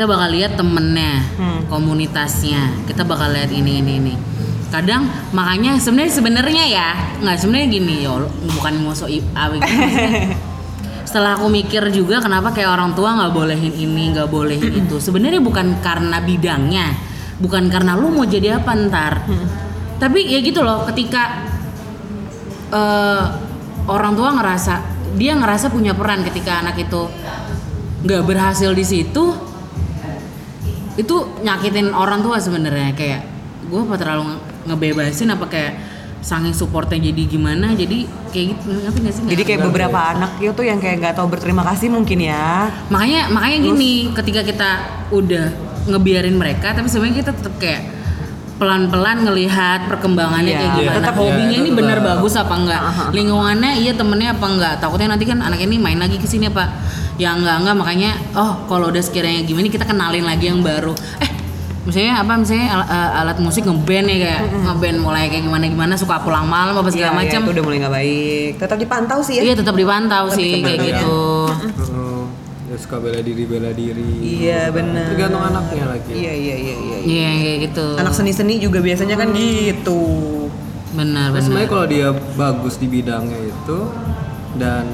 [0.00, 1.68] kita bakal lihat temennya Hmm.
[1.68, 2.88] komunitasnya.
[2.88, 4.14] Kita bakal lihat ini ini ini.
[4.72, 5.04] Kadang
[5.36, 6.88] makanya sebenarnya sebenarnya ya
[7.20, 8.16] nggak sebenarnya gini ya
[8.48, 9.12] bukan musuh
[11.04, 14.96] setelah aku mikir juga kenapa kayak orang tua nggak bolehin ini nggak bolehin itu?
[14.96, 16.96] Sebenarnya bukan karena bidangnya
[17.36, 19.28] bukan karena lu mau jadi apa ntar.
[20.00, 21.44] Tapi ya gitu loh ketika
[22.72, 23.24] eh,
[23.84, 24.80] orang tua ngerasa
[25.20, 27.04] dia ngerasa punya peran ketika anak itu
[28.00, 29.49] nggak berhasil di situ
[31.00, 33.20] itu nyakitin orang tua sebenarnya kayak
[33.66, 35.72] gue apa terlalu nge- ngebebasin apa kayak
[36.20, 39.22] saking supportnya jadi gimana jadi kayak gitu ngerti gak sih?
[39.24, 42.68] Jadi kayak beberapa anak itu tuh yang kayak nggak tahu berterima kasih mungkin ya.
[42.92, 44.70] makanya makanya gini ketika kita
[45.08, 45.48] udah
[45.88, 47.82] ngebiarin mereka tapi sebenarnya kita tetap kayak
[48.60, 52.82] pelan-pelan ngelihat perkembangannya Iya, kayak gimana tetap hobinya iya, ini bener bagus apa enggak?
[52.82, 53.04] Aha.
[53.08, 54.74] lingkungannya iya temennya apa enggak?
[54.78, 56.68] Takutnya nanti kan anak ini main lagi ke sini apa?
[57.16, 57.74] Ya enggak enggak.
[57.74, 60.92] Makanya oh kalau udah sekiranya gimana kita kenalin lagi yang baru.
[61.18, 61.30] Eh
[61.82, 62.32] misalnya apa?
[62.36, 66.44] Misalnya al- a- alat musik ngeband ya kayak ngeband mulai kayak gimana gimana suka pulang
[66.44, 68.50] malam apa segala Iya, iya, macam itu udah mulai nggak baik.
[68.58, 69.42] Tetap dipantau sih ya.
[69.42, 70.86] iya tetap dipantau sih Tetap kayak ya.
[70.92, 71.18] gitu.
[72.78, 74.10] Suka bela diri bela diri.
[74.46, 75.10] Iya benar.
[75.10, 76.12] Tergantung anaknya lagi.
[76.12, 76.96] Iya iya iya iya.
[76.98, 76.98] iya.
[77.02, 80.02] iya kayak gitu Anak seni-seni juga biasanya kan gitu.
[80.90, 83.78] benar Nah, benar sebenarnya kalau dia bagus di bidangnya itu
[84.58, 84.84] dan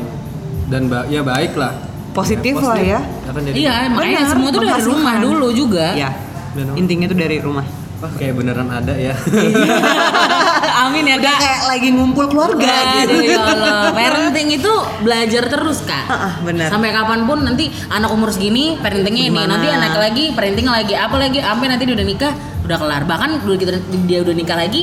[0.69, 1.73] dan ba- ya baik lah.
[2.13, 3.01] Positif lah ya.
[3.29, 5.87] Akan jadi Iya, makanya Benar, semua tuh dari rumah dulu juga.
[5.93, 6.11] Ya.
[6.57, 6.75] Benar.
[6.81, 7.65] Intinya tuh dari rumah.
[7.97, 9.17] Wah, kayak beneran ada ya.
[9.17, 9.57] Amin
[10.85, 12.69] amin ya udah kak kayak lagi ngumpul keluarga
[13.01, 13.09] gitu.
[13.09, 16.05] Aduh ya Allah, parenting itu belajar terus kak.
[16.07, 16.69] Ah, benar.
[16.69, 19.57] Sampai kapan pun nanti anak umur segini parentingnya ini, Gimana?
[19.57, 22.33] nanti anak lagi parenting lagi, apa lagi, sampai nanti dia udah nikah
[22.63, 23.03] udah kelar.
[23.03, 23.73] Bahkan udah kita
[24.05, 24.83] dia udah nikah lagi,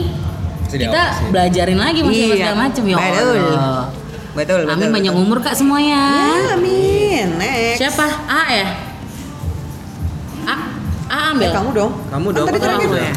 [0.66, 1.30] Masih kita diawasin.
[1.30, 2.34] belajarin lagi masih Iya.
[2.34, 3.38] segala macem ya Betul.
[3.38, 3.84] Allah.
[4.34, 4.74] Betul, betul.
[4.74, 6.02] Amin banyak umur kak semuanya.
[6.34, 7.28] Ya, amin.
[7.38, 7.78] Next.
[7.78, 8.06] Siapa?
[8.26, 8.68] A ya?
[11.14, 11.46] A, A ambil.
[11.46, 11.92] Eh, kamu dong.
[12.10, 12.90] Kamu Kan dong, tadi kan terakhir.
[12.90, 13.14] kamu ya.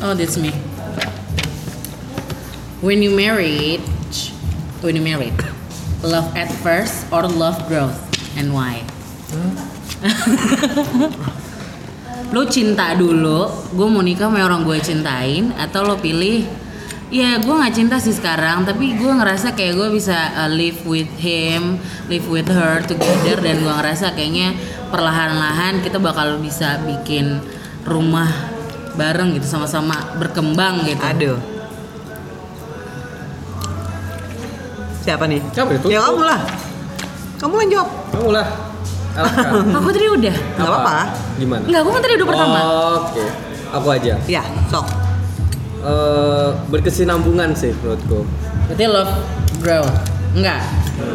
[0.00, 0.54] Oh, that's me.
[2.80, 3.82] When you married,
[4.80, 5.34] when you married,
[6.00, 7.98] love at first or love growth,
[8.38, 8.86] and why?
[12.30, 16.46] lo cinta dulu, gue mau nikah sama orang gue cintain, atau lo pilih,
[17.08, 21.08] ya gue nggak cinta sih sekarang, tapi gue ngerasa kayak gue bisa uh, live with
[21.20, 21.80] him,
[22.12, 24.52] live with her together, dan gue ngerasa kayaknya
[24.92, 27.40] perlahan-lahan kita bakal bisa bikin
[27.88, 28.28] rumah
[28.96, 31.00] bareng gitu sama-sama berkembang gitu.
[31.00, 31.38] Aduh.
[35.00, 35.40] Siapa nih?
[35.56, 35.88] Siapa itu?
[35.88, 36.40] Ya kamu lah.
[37.40, 37.88] Kamu yang jawab.
[38.12, 38.48] Kamu lah.
[39.80, 40.36] Aku tadi udah.
[40.36, 40.98] Gak apa-apa.
[41.40, 41.64] Gimana?
[41.64, 42.58] Enggak, aku kan tadi udah pertama.
[43.02, 43.24] Oke.
[43.74, 44.14] Aku aja.
[44.30, 45.07] Ya, sok.
[45.78, 48.26] Eh, berkesinambungan sih menurutku.
[48.66, 49.12] Berarti love
[49.62, 49.84] grow.
[50.34, 50.60] Enggak.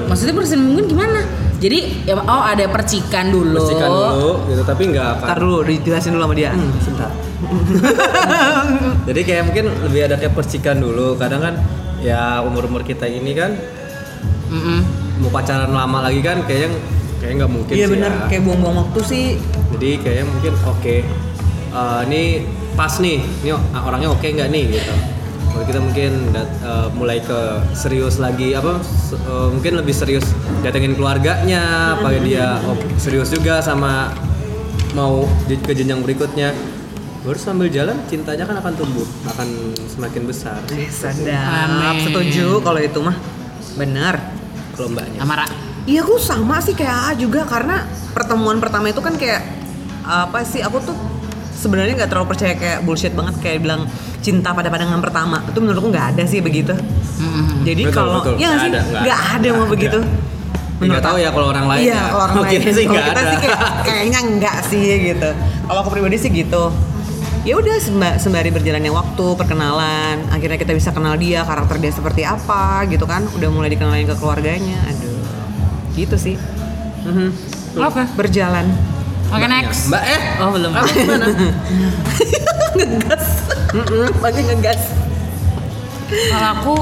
[0.08, 1.20] Maksudnya berkesinambungan gimana?
[1.60, 3.56] Jadi ya, oh ada percikan dulu.
[3.56, 5.26] Bersihkan dulu gitu, tapi nggak akan.
[5.28, 6.52] Ntar dulu dijelasin dulu sama dia.
[6.52, 7.12] Hmm, sebentar.
[9.08, 11.16] Jadi kayak mungkin lebih ada kayak percikan dulu.
[11.16, 11.56] Kadang kan
[12.00, 13.56] ya umur-umur kita ini kan
[14.52, 14.80] Mm-mm.
[15.24, 16.76] mau pacaran lama lagi kan kayaknya
[17.24, 18.28] kayak nggak mungkin Iya sih bener, ya.
[18.28, 19.26] kayak buang-buang waktu sih.
[19.72, 20.96] Jadi kayaknya mungkin oke.
[21.74, 22.24] Eh, ini
[22.74, 24.94] pas nih, ini orangnya oke nggak nih gitu.
[25.46, 27.40] Kalau kita mungkin dat- eh, mulai ke
[27.72, 30.26] serius lagi apa se- eh, mungkin lebih serius
[30.60, 31.62] datengin keluarganya,
[31.96, 34.10] apa dia oh, serius juga sama
[34.92, 36.54] mau di- ke jenjang berikutnya.
[37.22, 39.48] Baru sambil jalan cintanya kan akan tumbuh, akan
[39.88, 40.60] semakin besar.
[40.68, 40.90] Eh.
[41.32, 42.04] Amin.
[42.04, 43.16] Setuju kalau itu mah.
[43.74, 44.20] Bener.
[44.74, 45.22] Kalau mbaknya.
[45.22, 45.46] Amara.
[45.84, 49.40] Iya aku sama sih kayak AA juga karena pertemuan pertama itu kan kayak
[50.02, 50.96] apa sih aku tuh
[51.64, 53.88] sebenarnya nggak terlalu percaya kayak bullshit banget kayak bilang
[54.20, 56.76] cinta pada pandangan pertama itu menurutku nggak ada sih begitu
[57.18, 57.64] Mm-mm.
[57.64, 58.34] jadi Betul, kalau betul.
[58.36, 59.34] ya nggak sih ada, nggak ada.
[59.34, 60.00] ada mau begitu
[60.76, 62.02] nggak tahu ya kalau orang lain iya ya.
[62.06, 63.32] kalau orang lain kita sih kalau nggak kita ada.
[63.32, 65.30] sih kayak, kayaknya enggak sih gitu
[65.64, 66.64] kalau aku pribadi sih gitu
[67.44, 72.24] ya udah semba- sembari berjalannya waktu perkenalan akhirnya kita bisa kenal dia karakter dia seperti
[72.24, 75.24] apa gitu kan udah mulai dikenalin ke keluarganya aduh
[75.94, 76.36] gitu sih
[77.04, 77.30] Mhm.
[77.76, 78.04] Oke.
[78.16, 78.64] berjalan
[79.34, 79.60] Oke Mbaknya.
[79.66, 79.82] next.
[79.90, 80.72] Mbak eh Oh belum.
[80.78, 81.26] kamu gimana?
[82.78, 83.26] ngegas
[84.22, 84.82] lagi ngegas
[86.30, 86.76] Kalau aku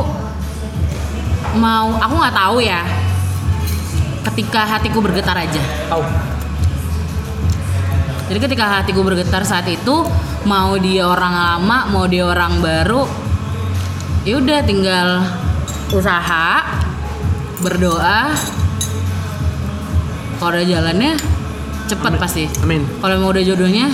[1.56, 2.84] mau, aku nggak tahu ya.
[4.28, 5.62] Ketika hatiku bergetar aja.
[5.88, 6.04] Tahu.
[8.32, 10.08] Jadi ketika hatiku bergetar saat itu,
[10.48, 13.04] mau dia orang lama, mau dia orang baru,
[14.24, 15.20] ya udah tinggal
[15.92, 16.64] usaha,
[17.60, 18.32] berdoa.
[20.40, 21.20] Kalau ada jalannya,
[21.92, 22.44] cepet pasti.
[22.64, 22.88] amin.
[23.04, 23.92] Kalau mau udah jodohnya,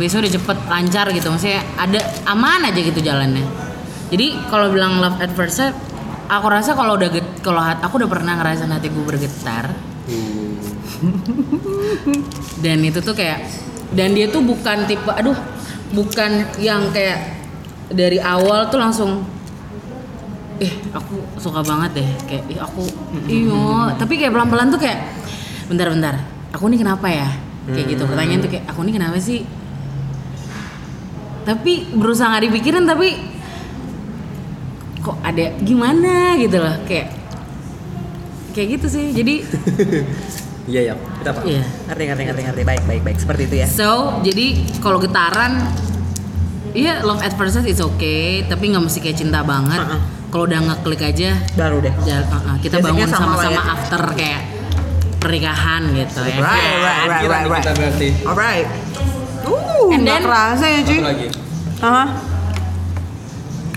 [0.00, 1.28] besok udah cepet lancar gitu.
[1.28, 2.00] Maksudnya ada
[2.32, 3.44] aman aja gitu jalannya.
[4.08, 5.76] Jadi kalau bilang love at first sight,
[6.32, 7.12] aku rasa kalau udah
[7.44, 9.68] kalau aku udah pernah ngerasain hatiku bergetar.
[12.64, 13.44] Dan itu tuh kayak
[13.92, 15.36] dan dia tuh bukan tipe aduh
[15.92, 17.36] bukan yang kayak
[17.88, 19.24] dari awal tuh langsung
[20.58, 22.08] eh aku suka banget deh.
[22.24, 22.82] Kayak ih aku
[23.28, 25.04] iyo tapi kayak pelan pelan tuh kayak
[25.68, 27.28] bentar bentar aku nih kenapa ya?
[27.68, 28.02] Kayak gitu.
[28.08, 29.44] Pertanyaan tuh kayak aku nih kenapa sih?
[31.44, 33.08] Tapi berusaha nggak dipikirin tapi
[35.00, 37.08] kok ada gimana gitu loh kayak
[38.52, 39.06] kayak gitu sih.
[39.12, 39.34] Jadi
[40.68, 40.94] Iya ya.
[41.00, 41.40] Kita apa?
[41.48, 41.64] iya.
[41.88, 42.62] Ngerti ngerti ngerti ngerti.
[42.68, 43.16] Baik baik baik.
[43.16, 43.66] Seperti itu ya.
[43.66, 44.46] So, jadi
[44.84, 45.64] kalau getaran,
[46.76, 49.80] iya love at first sight is okay, tapi nggak mesti kayak cinta banget.
[49.80, 50.00] Uh-uh.
[50.28, 51.94] Kalau udah ngeklik aja, baru deh.
[52.04, 53.62] ya, uh-uh, kita Basicnya bangun sama-sama ya.
[53.64, 54.42] after kayak
[55.18, 56.38] pernikahan gitu ya.
[56.38, 57.06] Right, right, kan?
[57.08, 57.62] right, right, right.
[57.62, 58.08] Kita berarti.
[58.22, 58.66] alright
[59.44, 61.26] uh And then- kerasa ya cuy lagi.
[61.78, 62.06] Hah?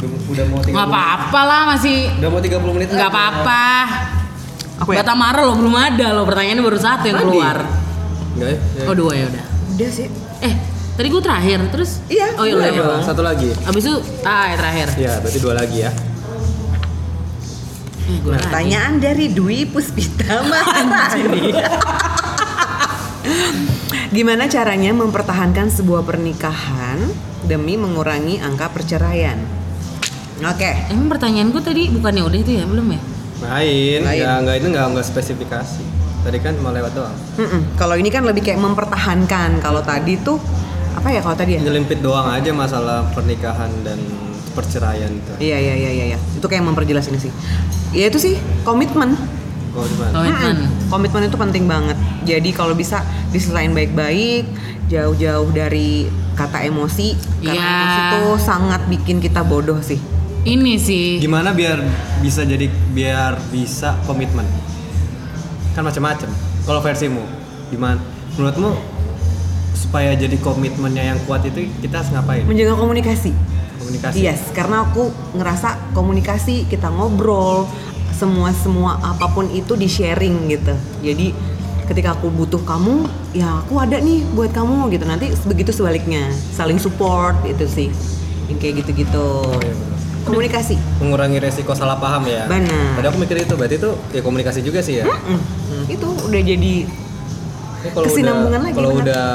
[0.01, 2.88] Udah mau 30 Nggak apa-apa lah masih Udah mau 30 menit.
[2.89, 3.06] aja.
[3.06, 3.63] apa-apa.
[4.82, 7.58] aku ya Batamara lo belum ada lo pertanyaannya baru satu yang keluar.
[8.34, 8.58] Enggak ya?
[8.82, 8.84] Ya.
[8.89, 9.43] Oh dua ya udah.
[9.77, 10.08] udah sih
[10.41, 10.54] Eh
[10.91, 12.01] tadi gue terakhir terus.
[12.08, 12.86] Iya, Oh iya Udah, udah.
[12.89, 13.04] Bang.
[13.06, 13.49] Satu lagi.
[13.62, 14.88] Abis itu ah ya terakhir.
[14.97, 15.91] Ya, berarti dua lagi ya.
[18.19, 18.43] Gua lagi.
[18.43, 21.56] Pertanyaan dari Dwi Puspita Maharani.
[24.12, 27.00] Gimana caranya mempertahankan sebuah pernikahan
[27.47, 29.39] demi mengurangi angka perceraian?
[30.41, 33.02] Oke, Emang pertanyaan gue tadi bukannya udah itu ya belum ya?
[33.41, 34.17] Main, Main.
[34.19, 35.84] ya nggak itu nggak nggak spesifikasi.
[36.21, 37.15] Tadi kan cuma lewat doang.
[37.78, 39.62] Kalau ini kan lebih kayak mempertahankan.
[39.62, 40.38] Kalau tadi tuh
[40.93, 41.62] apa ya kalau tadi ya?
[41.62, 43.97] Nyelimpit doang aja masalah pernikahan dan
[44.54, 45.32] perceraian itu.
[45.39, 46.06] Iya iya iya iya.
[46.13, 46.17] iya.
[46.38, 47.32] Itu kayak memperjelas ini sih.
[47.91, 49.15] Ya itu sih komitmen.
[49.71, 50.12] Gimana?
[50.12, 50.89] komitmen Mm-mm.
[50.91, 51.95] Komitmen itu penting banget.
[52.27, 52.99] Jadi kalau bisa
[53.32, 54.43] diselain baik-baik,
[54.88, 57.15] jauh-jauh dari kata emosi.
[57.39, 57.71] Karena Iya.
[57.71, 59.99] emosi itu sangat bikin kita bodoh sih.
[60.41, 61.77] ini sih Gimana biar
[62.17, 62.65] bisa jadi
[62.97, 64.41] biar bisa komitmen?
[65.77, 66.34] Kan macam-macam.
[66.65, 67.21] Kalau versimu,
[67.69, 68.01] gimana?
[68.34, 68.73] Menurutmu
[69.77, 72.41] supaya jadi komitmennya yang kuat itu kita harus ngapain?
[72.49, 73.32] Menjaga komunikasi.
[73.91, 74.23] Komunikasi.
[74.23, 75.04] Yes, karena aku
[75.36, 77.67] ngerasa komunikasi kita ngobrol
[78.15, 80.71] semua semua apa pun itu di sharing gitu.
[81.04, 81.36] Jadi
[81.86, 85.04] ketika aku butuh kamu, ya aku ada nih buat kamu gitu.
[85.04, 87.89] Nanti begitu sebaliknya, saling support itu sih.
[88.47, 89.27] Yang kayak gitu-gitu.
[89.43, 89.75] Oh, iya.
[90.21, 90.77] Komunikasi.
[91.01, 92.45] Mengurangi resiko salah paham ya.
[92.45, 92.95] Benar.
[92.95, 95.06] Tadi aku mikir itu, berarti itu ya komunikasi juga sih ya.
[95.10, 95.41] Mm,
[95.89, 96.73] Itu udah jadi
[97.82, 99.01] Ini kalau Kesinambungan udah, lagi, Kalau benar.
[99.01, 99.25] udah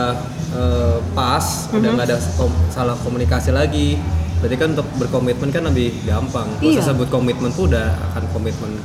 [0.55, 3.99] eh, pas, udah nggak ada kom- salah komunikasi lagi.
[4.47, 6.47] Berarti kan untuk berkomitmen kan lebih gampang.
[6.57, 6.79] Kalau Iya.
[6.81, 8.79] sebut komitmen tuh udah akan komitmen.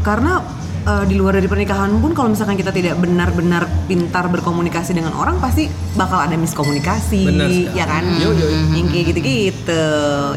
[0.00, 0.42] karena
[0.82, 5.38] eh, di luar dari pernikahan pun kalau misalkan kita tidak benar-benar pintar berkomunikasi dengan orang
[5.38, 7.70] pasti bakal ada miskomunikasi Benar sekali.
[7.72, 8.58] ya kan Yo, yo, yo.
[8.72, 9.84] yang kayak gitu-gitu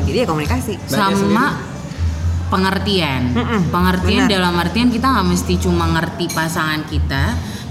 [0.02, 1.58] jadi ya komunikasi sama
[2.48, 4.34] pengertian Mm-mm, pengertian benar.
[4.38, 7.24] dalam artian kita nggak mesti cuma ngerti pasangan kita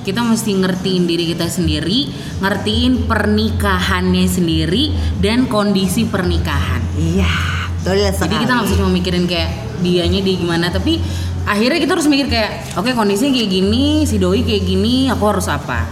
[0.05, 2.13] kita mesti ngertiin diri kita sendiri
[2.45, 6.85] ngertiin pernikahannya sendiri dan kondisi pernikahan.
[6.95, 9.51] Iya betul jadi sekali kita nggak bisa cuma mikirin kayak
[9.85, 11.05] dianya dia gimana tapi
[11.45, 15.49] akhirnya kita harus mikir kayak oke kondisinya kayak gini si doi kayak gini aku harus
[15.53, 15.85] apa?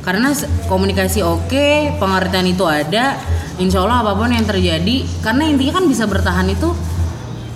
[0.00, 0.32] Karena
[0.72, 3.20] komunikasi oke pengertian itu ada
[3.60, 6.72] insya Allah apa pun yang terjadi karena intinya kan bisa bertahan itu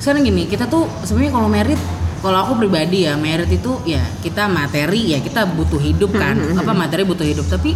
[0.02, 1.80] sekarang gini kita tuh sebenarnya kalau merit
[2.22, 6.38] kalau aku pribadi ya merit itu ya kita materi ya kita butuh hidup kan.
[6.54, 7.50] apa materi butuh hidup.
[7.50, 7.74] Tapi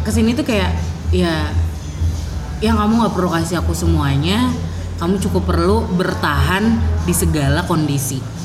[0.00, 0.72] ke sini tuh kayak
[1.12, 1.44] ya
[2.64, 4.48] yang kamu nggak perlu kasih aku semuanya.
[4.96, 6.76] Kamu cukup perlu bertahan
[7.08, 8.40] di segala kondisi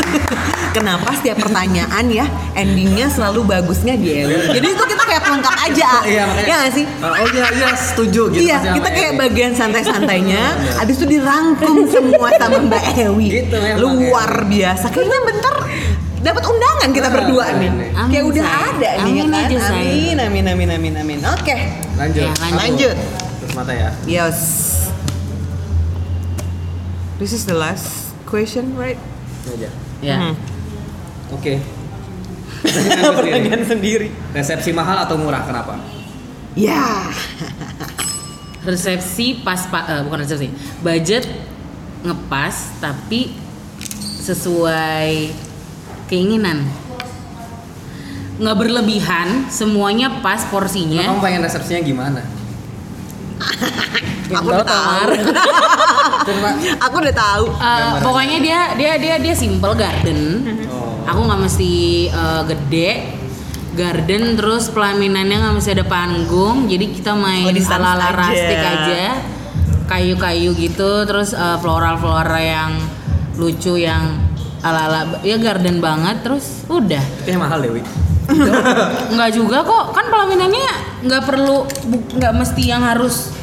[0.76, 5.88] kenapa setiap pertanyaan ya endingnya selalu bagusnya di Ewi jadi itu kita kayak pelengkap aja
[6.02, 8.42] Iya, makanya- ya nggak sih Oh iya, iya setuju gitu.
[8.42, 9.20] iya kita kayak Ewi.
[9.20, 10.42] bagian santai-santainya
[10.80, 15.54] abis itu dirangkum semua sama Mbak Ewi Gitu memang, luar biasa kayaknya bentar
[16.18, 18.58] dapat undangan kita berdua nih Amin, kayak udah say.
[18.66, 19.78] ada nih ya Amin kan aja, say.
[19.78, 21.56] amin amin amin amin amin oke
[21.96, 22.22] Lanjut.
[22.22, 22.58] Ya, lanjut.
[22.58, 22.96] lanjut
[23.38, 23.88] Terus mata ya.
[24.04, 24.38] yes
[27.16, 27.88] this is the last
[28.24, 28.98] question right
[29.48, 29.70] aja.
[30.06, 30.34] Ya Hmm.
[31.32, 31.58] Oke.
[33.18, 35.42] pertanyaan sendiri Resepsi mahal atau murah?
[35.42, 35.74] Kenapa?
[36.54, 37.10] ya
[38.66, 40.48] resepsi pas pa- eh, bukan resepsi
[40.80, 41.28] budget
[42.00, 43.34] ngepas tapi
[44.22, 45.30] sesuai
[46.06, 46.64] keinginan
[48.36, 52.22] nggak berlebihan semuanya pas porsinya Kamu pengen resepsinya gimana?
[54.26, 54.98] Yang aku udah tahu,
[56.84, 57.44] aku udah tahu.
[57.54, 60.42] Eh, pokoknya dia dia dia dia simple garden.
[60.66, 60.98] Oh.
[61.06, 61.72] aku nggak mesti
[62.10, 62.90] eh, gede.
[63.76, 66.64] Garden terus pelaminannya nggak mesti ada panggung.
[66.64, 68.16] Jadi kita main Oh, di sans ala ala aja.
[68.24, 69.04] rustic aja.
[69.86, 71.04] Kayu-kayu gitu.
[71.04, 72.72] Terus floral floral yang
[73.36, 74.16] lucu yang
[74.64, 76.24] ala ala ya garden banget.
[76.24, 77.04] Terus udah.
[77.22, 77.84] Kayaknya mahal Dewi.
[79.12, 79.92] nggak juga kok.
[79.92, 80.72] Kan pelaminannya
[81.04, 81.68] nggak perlu
[82.16, 83.35] nggak mesti yang harus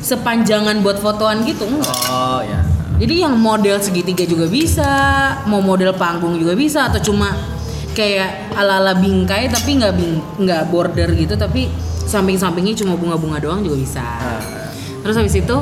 [0.00, 2.00] sepanjangan buat fotoan gitu enggak.
[2.08, 2.60] Oh ya.
[3.00, 4.92] Jadi yang model segitiga juga bisa,
[5.48, 7.32] mau model panggung juga bisa atau cuma
[7.96, 10.14] kayak ala-ala bingkai tapi nggak bing
[10.46, 11.66] nggak border gitu tapi
[12.04, 14.06] samping-sampingnya cuma bunga-bunga doang juga bisa.
[15.00, 15.56] Terus habis itu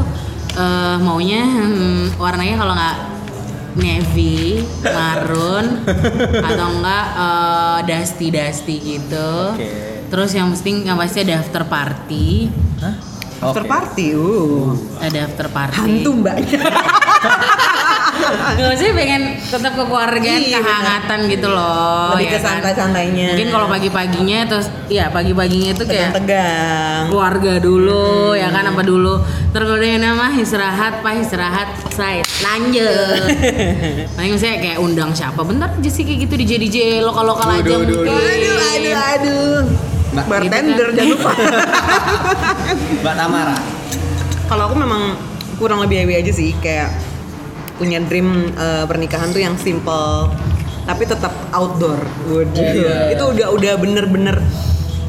[0.58, 2.98] eh, maunya hmm, warnanya kalau nggak
[3.78, 5.86] navy, maroon
[6.50, 9.54] atau enggak eh, dusty dusty gitu.
[9.54, 9.70] Oke.
[10.08, 12.48] Terus yang penting yang pasti ada after party,
[12.80, 13.07] Hah?
[13.38, 14.74] After party uh.
[14.98, 15.76] Ada after party.
[15.78, 16.58] hantu mbaknya
[18.28, 22.12] Gak sih pengen tetap kekeluargaan, Iya, kehangatan gitu loh.
[22.12, 22.44] lebih ya ke kan?
[22.58, 28.68] santai-santainya Mungkin kalau pagi-paginya terus, ya pagi-paginya itu kayak tegang keluarga dulu, ya kan?
[28.68, 29.22] Apa dulu.
[29.54, 33.22] Terus kalau nama istirahat, pak istirahat, saya lanjut.
[34.18, 38.02] Paling misalnya kayak undang siapa, bentar aja sih kayak gitu DJ DJ lokal-lokal aja Aduh,
[38.02, 41.30] aduh aduh aduh Mbak, bartender jangan lupa
[43.02, 43.56] Mbak Tamara.
[44.46, 45.02] kalau aku memang
[45.56, 46.88] kurang lebih heavy aja sih kayak
[47.76, 50.32] punya dream eh, pernikahan tuh yang simple
[50.82, 52.00] tapi tetap outdoor.
[52.26, 52.56] Waduh.
[52.56, 53.12] Iya.
[53.12, 54.40] Itu udah udah bener-bener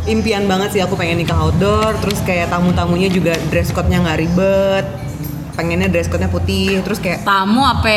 [0.03, 4.85] impian banget sih aku pengen nikah outdoor terus kayak tamu-tamunya juga dress code-nya nggak ribet
[5.53, 7.87] pengennya dress code-nya putih terus kayak Tamu apa?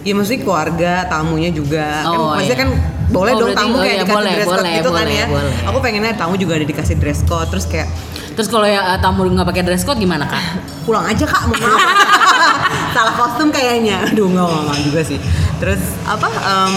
[0.00, 2.62] ya maksudnya keluarga tamunya juga kan Oh, maksudnya iya.
[2.62, 2.70] kan
[3.08, 5.00] boleh Oh, dong berarti- tamu oh, kayak iya, dikasih boleh, dress code boleh, gitu kan
[5.00, 5.26] boleh, ya.
[5.26, 5.54] boleh.
[5.64, 7.88] aku pengennya tamu juga ada dikasih dress code terus kayak
[8.30, 10.38] Terus kalau ya eh, tamu nggak pakai dress code gimana kak?
[10.84, 11.82] pulang aja kak maaf.
[12.94, 14.06] Salah kostum kayaknya.
[14.06, 15.18] Aduh nggak nggak juga sih.
[15.58, 16.74] Terus apa em,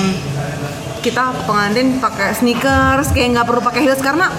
[1.00, 4.34] kita pengantin pakai sneakers kayak nggak perlu pakai heels karena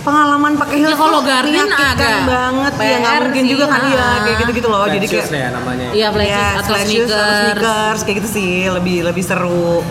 [0.00, 2.72] pengalaman pakai heels Ya, kalau menyakitkan agak banget.
[2.76, 5.26] Ya nggak PR mungkin sih, juga kan ya kayak gitu gitu loh Flat jadi kayak
[5.26, 5.86] ya namanya.
[5.90, 7.40] Iya, flat shoes Ya, atau flat shoes atau sneakers.
[7.42, 8.50] sneakers kayak gitu sih.
[8.70, 9.82] Lebih lebih seru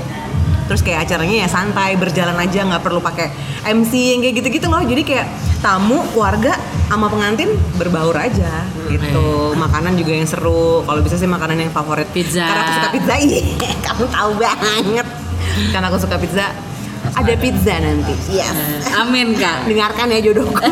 [0.74, 3.30] terus kayak acaranya ya santai berjalan aja nggak perlu pakai
[3.61, 4.82] MC yang kayak gitu-gitu loh.
[4.82, 5.30] Jadi kayak
[5.61, 6.57] tamu keluarga
[6.89, 9.53] sama pengantin berbaur aja gitu.
[9.53, 10.82] Makanan juga yang seru.
[10.82, 12.09] Kalau bisa sih makanan yang favorit.
[12.09, 12.41] Pizza.
[12.41, 13.13] karena aku suka pizza.
[13.21, 15.05] Iya kamu tahu banget.
[15.69, 16.49] Karena aku suka pizza.
[17.13, 18.17] Ada pizza nanti.
[18.34, 18.89] Yes.
[18.89, 19.61] Eh, Amin kak.
[19.69, 20.57] dengarkan ya jodohku.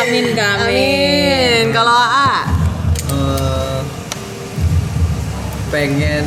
[0.00, 0.64] Amin kak.
[0.64, 1.76] amin.
[1.76, 2.48] Kalau A?
[3.04, 3.78] Eh,
[5.68, 6.24] pengen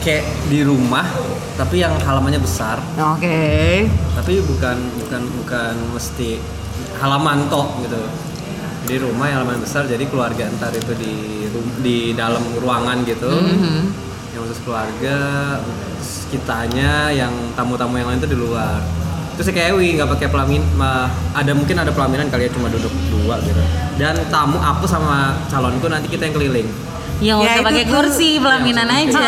[0.00, 1.04] kayak di rumah
[1.60, 2.80] tapi yang halamannya besar.
[2.96, 3.84] Oke.
[4.16, 6.40] Tapi bukan bukan bukan mesti
[6.98, 8.00] halaman tok gitu.
[8.88, 11.14] Di rumah yang halaman besar jadi keluarga ntar itu di
[11.84, 13.30] di dalam ruangan gitu.
[13.30, 14.08] Mhm.
[14.30, 15.18] yang khusus keluarga
[16.30, 18.78] kitanya yang tamu-tamu yang lain tuh di luar.
[19.34, 20.62] Terus si Kewi nggak pakai pelamin
[21.34, 23.58] ada mungkin ada pelaminan kali ya cuma duduk dua gitu.
[23.98, 26.70] Dan tamu aku sama calonku nanti kita yang keliling
[27.20, 29.20] Ya nggak Ya, usah itu pakai kursi, pelaminan aja.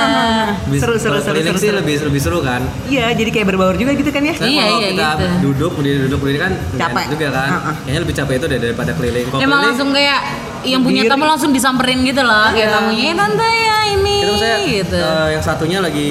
[0.64, 1.76] Lebih- Seru, seru, seru, sih seru.
[1.76, 4.32] lebih lebih seru kan Iya, jadi kayak berbaur juga gitu kan ya?
[4.32, 5.26] Soalnya Iya, kalau iya, kita gitu.
[5.45, 7.05] duduk berdiri duduk berdiri kan Capek.
[7.11, 10.20] juga kan kayaknya lebih capek itu deh daripada keliling kalau Emang keliling langsung kayak
[10.64, 12.74] yang punya tamu langsung disamperin gitu loh, kayak Iya.
[12.74, 14.99] tamunya "Eh, tante ya ini kita misalnya gitu.
[14.99, 16.11] eh, yang satunya lagi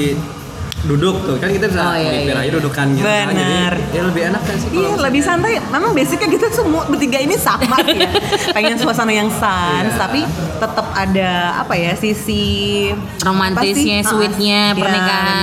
[0.83, 2.41] duduk tuh kan kita bisa Oh, iya, mikir iya.
[2.41, 3.25] aja dudukan gitu kan.
[3.29, 3.73] Bener.
[3.83, 5.51] jadi ya lebih enak kan sih Iya, lebih santai.
[5.63, 8.09] Memang basicnya kita semua bertiga ini sama ya.
[8.55, 9.99] Pengen suasana yang sans, Iya.
[9.99, 10.25] tapi
[10.57, 15.35] tetap ada apa ya sisi Romantisnya, sweetnya, Ah, pernikahan,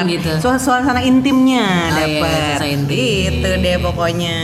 [0.00, 0.12] bener.
[0.12, 0.32] gitu.
[0.40, 2.50] Suas- Suasana intimnya Oh, iya, dapet.
[2.52, 3.30] suasana intim.
[3.32, 4.38] Itu deh pokoknya.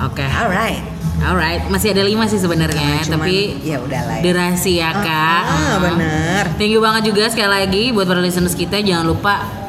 [0.00, 0.80] Oke, Alright.
[1.20, 4.16] alright, masih ada lima sih sebenarnya, Cuman, tapi ya udahlah.
[4.16, 4.22] ya.
[4.22, 5.42] dirahasiakan.
[5.44, 6.42] Ah, bener.
[6.56, 9.59] Thank you banget juga sekali lagi buat para listeners kita jangan lupa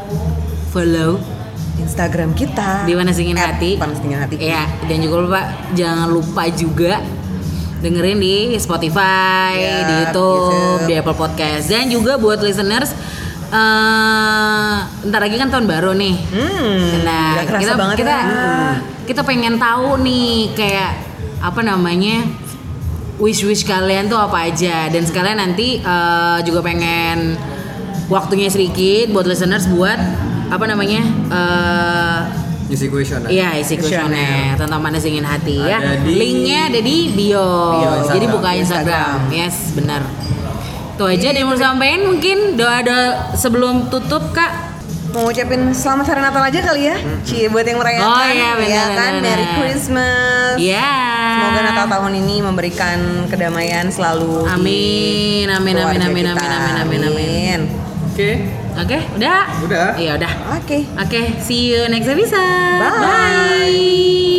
[0.72, 1.20] follow
[1.78, 3.76] Instagram kita di Panas Dingin At Hati.
[3.76, 4.36] Panas Dingin Hati.
[4.38, 5.42] Iya, dan juga lupa
[5.72, 7.04] jangan lupa juga
[7.82, 10.82] dengerin di Spotify, Ya, di YouTube, YouTube.
[10.86, 12.94] di Apple Podcast dan juga buat listeners
[13.52, 16.16] eh ntar lagi kan tahun baru nih.
[16.32, 18.72] Hmm, Nah, kita banget kita ya.
[19.04, 20.92] kita pengen tahu nih kayak
[21.42, 22.24] apa namanya
[23.18, 27.36] wish wish kalian tuh apa aja dan sekalian nanti eh, juga pengen
[28.08, 30.00] waktunya sedikit buat listeners buat
[30.52, 32.20] apa namanya eh
[32.68, 34.08] isi question Iya isi Kuesioner.
[34.16, 35.76] kuesioner tentang panas dingin hati ya.
[35.78, 37.44] Ada di- Linknya ada di bio.
[37.74, 38.32] Bio Jadi Instagram.
[38.32, 39.16] buka Instagram.
[39.30, 40.02] Yes benar.
[40.92, 44.72] Itu aja dan mau sampein mungkin doa-doa sebelum tutup kak.
[45.12, 48.70] Mau ngucapin selamat hari Natal aja kali ya Cie buat yang merayakan Oh, iya, benar,
[48.72, 49.46] ya kan benar, Merry.
[49.58, 50.96] Christmas Ya.
[51.36, 52.98] Semoga Natal tahun ini memberikan
[53.28, 56.32] kedamaian selalu di Amin, amin, amin, keluarga amin, kita.
[56.40, 57.60] amin, amin, amin, amin.
[58.08, 58.30] oke
[58.80, 59.44] Oke, udah.
[59.68, 60.32] udah Iya udah.
[60.62, 62.80] Oke Oke, see you next episode.
[62.80, 63.02] Bye.
[63.04, 64.31] Bye.